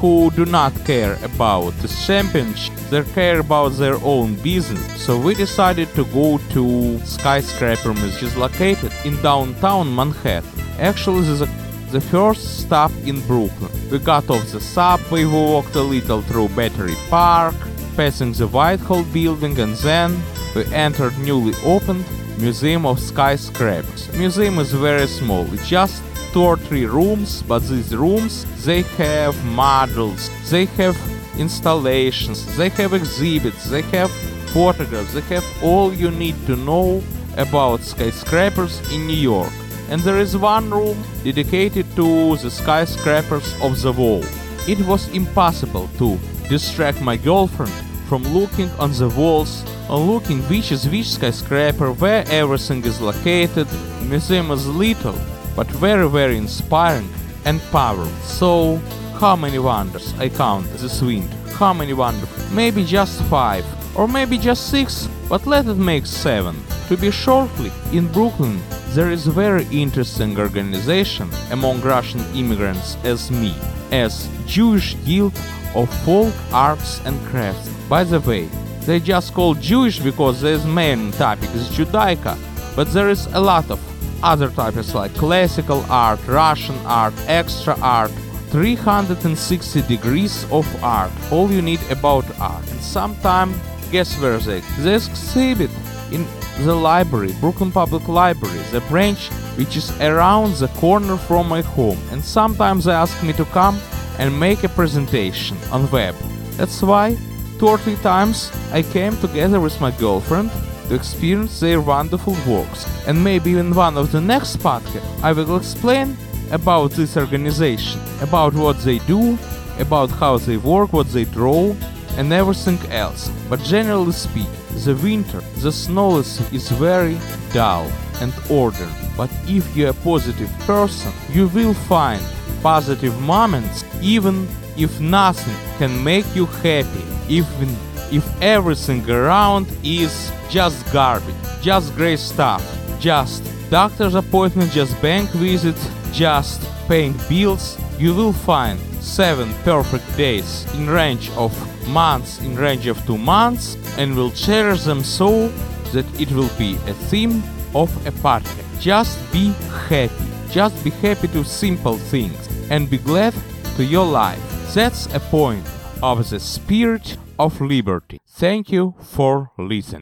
who 0.01 0.31
do 0.33 0.45
not 0.45 0.73
care 0.85 1.19
about 1.23 1.71
the 1.83 1.89
championship, 1.89 2.75
they 2.91 3.03
care 3.15 3.41
about 3.41 3.71
their 3.71 3.97
own 4.03 4.35
business. 4.37 4.85
So 5.01 5.19
we 5.19 5.35
decided 5.35 5.89
to 5.95 6.05
go 6.07 6.39
to 6.55 6.99
Skyscraper, 7.05 7.93
which 7.93 8.23
is 8.23 8.37
located 8.37 8.93
in 9.05 9.21
downtown 9.23 9.95
Manhattan. 9.95 10.61
Actually, 10.79 11.23
this 11.23 11.41
is 11.41 11.49
the 11.93 12.01
first 12.01 12.61
stop 12.61 12.93
in 13.05 13.21
Brooklyn. 13.27 13.73
We 13.91 13.99
got 13.99 14.29
off 14.29 14.47
the 14.53 14.61
subway, 14.61 15.25
we 15.25 15.33
walked 15.33 15.75
a 15.75 15.83
little 15.83 16.23
through 16.23 16.49
Battery 16.51 16.97
Park, 17.09 17.55
passing 17.97 18.33
the 18.33 18.47
Whitehall 18.47 19.05
building 19.05 19.59
and 19.59 19.75
then 19.77 20.23
we 20.55 20.65
entered 20.73 21.17
newly 21.19 21.55
opened 21.65 22.05
Museum 22.39 22.85
of 22.85 23.01
Skyscrapers. 23.01 24.13
Museum 24.17 24.59
is 24.59 24.71
very 24.73 25.07
small, 25.07 25.47
just 25.65 26.03
two 26.33 26.43
or 26.43 26.59
three 26.59 26.85
rooms, 26.85 27.43
but 27.43 27.61
these 27.61 27.97
rooms 27.97 28.45
they 28.65 28.83
have 28.83 29.35
models, 29.45 30.29
they 30.51 30.67
have 30.67 30.97
installations, 31.39 32.57
they 32.57 32.69
have 32.69 32.93
exhibits, 32.93 33.71
they 33.71 33.83
have 33.83 34.11
photographs, 34.53 35.15
they 35.15 35.23
have 35.23 35.45
all 35.63 35.95
you 35.95 36.11
need 36.11 36.35
to 36.47 36.57
know 36.57 37.03
about 37.39 37.81
skyscrapers 37.81 38.81
in 38.93 39.07
New 39.07 39.17
York. 39.17 39.53
And 39.89 40.01
there 40.03 40.19
is 40.19 40.37
one 40.37 40.69
room 40.71 41.03
dedicated 41.25 41.87
to 41.97 42.37
the 42.37 42.51
skyscrapers 42.51 43.55
of 43.63 43.81
the 43.81 43.93
wall. 43.93 44.25
It 44.69 44.81
was 44.87 45.09
impossible 45.09 45.89
to 45.99 46.19
distract 46.49 47.01
my 47.01 47.17
girlfriend 47.17 47.73
from 48.09 48.25
looking 48.25 48.71
on 48.73 48.93
the 48.93 49.09
walls, 49.09 49.63
looking 49.95 50.41
which 50.49 50.73
is 50.73 50.89
which 50.89 51.11
skyscraper, 51.11 51.93
where 51.93 52.25
everything 52.29 52.85
is 52.85 53.01
located. 53.01 53.69
Museum 54.03 54.51
is 54.51 54.67
little, 54.67 55.19
but 55.55 55.67
very 55.69 56.09
very 56.09 56.37
inspiring 56.37 57.09
and 57.45 57.61
powerful. 57.71 58.07
So, 58.23 58.77
how 59.21 59.37
many 59.37 59.59
wonders 59.59 60.13
I 60.19 60.29
count 60.29 60.67
this 60.73 61.01
winter? 61.01 61.37
How 61.53 61.73
many 61.73 61.93
wonders? 61.93 62.29
Maybe 62.53 62.85
just 62.85 63.23
five, 63.25 63.65
or 63.97 64.09
maybe 64.09 64.39
just 64.39 64.71
six, 64.71 65.09
but 65.29 65.47
let 65.47 65.67
it 65.67 65.77
make 65.77 66.07
seven. 66.07 66.57
To 66.89 66.97
be 66.97 67.11
shortly, 67.11 67.73
in 67.93 68.13
Brooklyn, 68.13 68.61
there 68.91 69.11
is 69.11 69.27
a 69.27 69.31
very 69.31 69.67
interesting 69.71 70.39
organization 70.39 71.29
among 71.51 71.81
Russian 71.81 72.21
immigrants 72.35 72.97
as 73.05 73.31
me, 73.31 73.55
as 73.91 74.29
Jewish 74.47 74.97
Guild 75.05 75.35
of 75.75 75.89
Folk 76.05 76.35
Arts 76.53 77.01
and 77.05 77.21
Crafts. 77.27 77.69
By 77.89 78.05
the 78.05 78.21
way, 78.21 78.49
they 78.87 79.01
just 79.01 79.35
call 79.35 79.55
Jewish 79.55 79.99
because 79.99 80.41
their 80.41 80.59
main 80.65 81.11
topic 81.13 81.51
is 81.55 81.69
Judaica, 81.69 82.39
but 82.77 82.93
there 82.93 83.09
is 83.09 83.27
a 83.27 83.41
lot 83.41 83.69
of 83.71 83.81
other 84.23 84.49
topics 84.49 84.95
like 84.95 85.13
classical 85.15 85.85
art, 85.91 86.21
Russian 86.27 86.77
art, 86.87 87.13
extra 87.27 87.77
art, 87.81 88.13
360 88.51 89.83
degrees 89.83 90.45
of 90.53 90.67
art, 90.85 91.11
all 91.33 91.51
you 91.51 91.63
need 91.63 91.81
about 91.91 92.25
art. 92.39 92.71
And 92.71 92.81
sometime, 92.81 93.53
guess 93.91 94.19
where 94.21 94.39
they? 94.39 94.61
They 94.79 94.95
exhibit 94.95 95.71
in 96.13 96.25
the 96.65 96.75
library, 96.75 97.35
Brooklyn 97.41 97.73
Public 97.73 98.07
Library, 98.09 98.61
the 98.71 98.81
branch 98.83 99.29
which 99.57 99.77
is 99.77 99.91
around 100.01 100.55
the 100.55 100.69
corner 100.69 101.17
from 101.17 101.49
my 101.49 101.61
home. 101.61 101.99
And 102.13 102.25
sometimes 102.25 102.85
they 102.85 102.93
ask 102.93 103.21
me 103.23 103.33
to 103.33 103.45
come 103.47 103.81
and 104.19 104.39
make 104.39 104.63
a 104.65 104.69
presentation 104.69 105.57
on 105.73 105.91
web. 105.91 106.15
That's 106.57 106.81
why 106.83 107.17
two 107.59 107.69
or 107.69 107.79
three 107.79 107.97
times 107.97 108.51
I 108.73 108.83
came 108.83 109.17
together 109.19 109.61
with 109.61 109.81
my 109.81 109.91
girlfriend 109.91 110.51
to 110.89 110.95
experience 110.95 111.61
their 111.61 111.81
wonderful 111.81 112.37
works. 112.47 112.87
And 113.07 113.23
maybe 113.23 113.59
in 113.59 113.75
one 113.75 113.97
of 113.97 114.13
the 114.13 114.21
next 114.21 114.59
podcasts 114.59 115.23
I 115.23 115.33
will 115.33 115.57
explain 115.57 116.17
about 116.51 116.93
this 116.93 117.17
organization, 117.17 118.01
about 118.21 118.55
what 118.55 118.79
they 118.81 118.99
do, 119.01 119.39
about 119.79 120.11
how 120.11 120.39
they 120.39 120.57
work, 120.57 120.93
what 120.93 121.09
they 121.09 121.25
draw, 121.25 121.75
and 122.17 122.33
everything 122.33 122.79
else. 122.91 123.31
But 123.49 123.61
generally 123.61 124.13
speaking, 124.13 124.51
the 124.85 124.95
winter, 125.03 125.41
the 125.57 125.73
snow 125.73 126.19
is, 126.19 126.41
is 126.53 126.71
very 126.71 127.19
dull 127.53 127.91
and 128.21 128.33
ordered. 128.51 128.93
But 129.17 129.31
if 129.47 129.77
you're 129.77 129.91
a 129.91 129.95
positive 130.05 130.51
person, 130.61 131.13
you 131.31 131.49
will 131.49 131.75
find 131.75 132.23
positive 132.63 133.19
moments 133.21 133.85
even 134.01 134.49
if 134.77 135.01
nothing 135.01 135.57
can 135.79 136.03
make 136.05 136.27
you 136.35 136.47
happy, 136.47 137.05
even 137.29 137.69
if 138.13 138.25
everything 138.41 139.09
around 139.11 139.67
is 139.83 140.31
just 140.49 140.91
garbage, 140.93 141.35
just 141.61 141.95
great 141.95 142.19
stuff, 142.19 142.63
just 143.01 143.43
doctor's 143.71 144.15
appointment, 144.15 144.71
just 144.71 145.01
bank 145.03 145.29
visit, 145.31 145.77
just 146.13 146.61
paying 146.89 147.15
bills, 147.29 147.79
you 147.99 148.15
will 148.15 148.33
find 148.33 148.79
7 149.01 149.53
perfect 149.65 150.17
days 150.17 150.67
in 150.75 150.89
range 150.89 151.31
of 151.31 151.53
months 151.89 152.41
in 152.41 152.57
range 152.57 152.87
of 152.87 153.05
2 153.07 153.19
months 153.19 153.77
and 153.99 154.15
will 154.15 154.33
share 154.33 154.77
them 154.77 155.03
so 155.03 155.49
that 155.93 156.07
it 156.21 156.31
will 156.33 156.51
be 156.59 156.75
a 156.87 156.95
theme 157.09 157.43
of 157.75 157.91
a 158.07 158.13
party. 158.23 158.63
Just 158.81 159.19
be 159.33 159.53
happy. 159.89 160.27
Just 160.51 160.83
be 160.85 160.91
happy 160.91 161.29
to 161.29 161.45
simple 161.45 161.97
things 161.97 162.49
and 162.71 162.91
be 162.91 162.99
glad 162.99 163.35
to 163.77 163.85
your 163.85 164.07
life. 164.07 164.41
That's 164.75 165.07
a 165.15 165.21
point 165.21 165.65
of 166.03 166.29
the 166.31 166.41
spirit 166.41 167.17
of 167.39 167.61
liberty. 167.61 168.21
Thank 168.27 168.71
you 168.71 168.95
for 169.01 169.51
listening. 169.59 169.95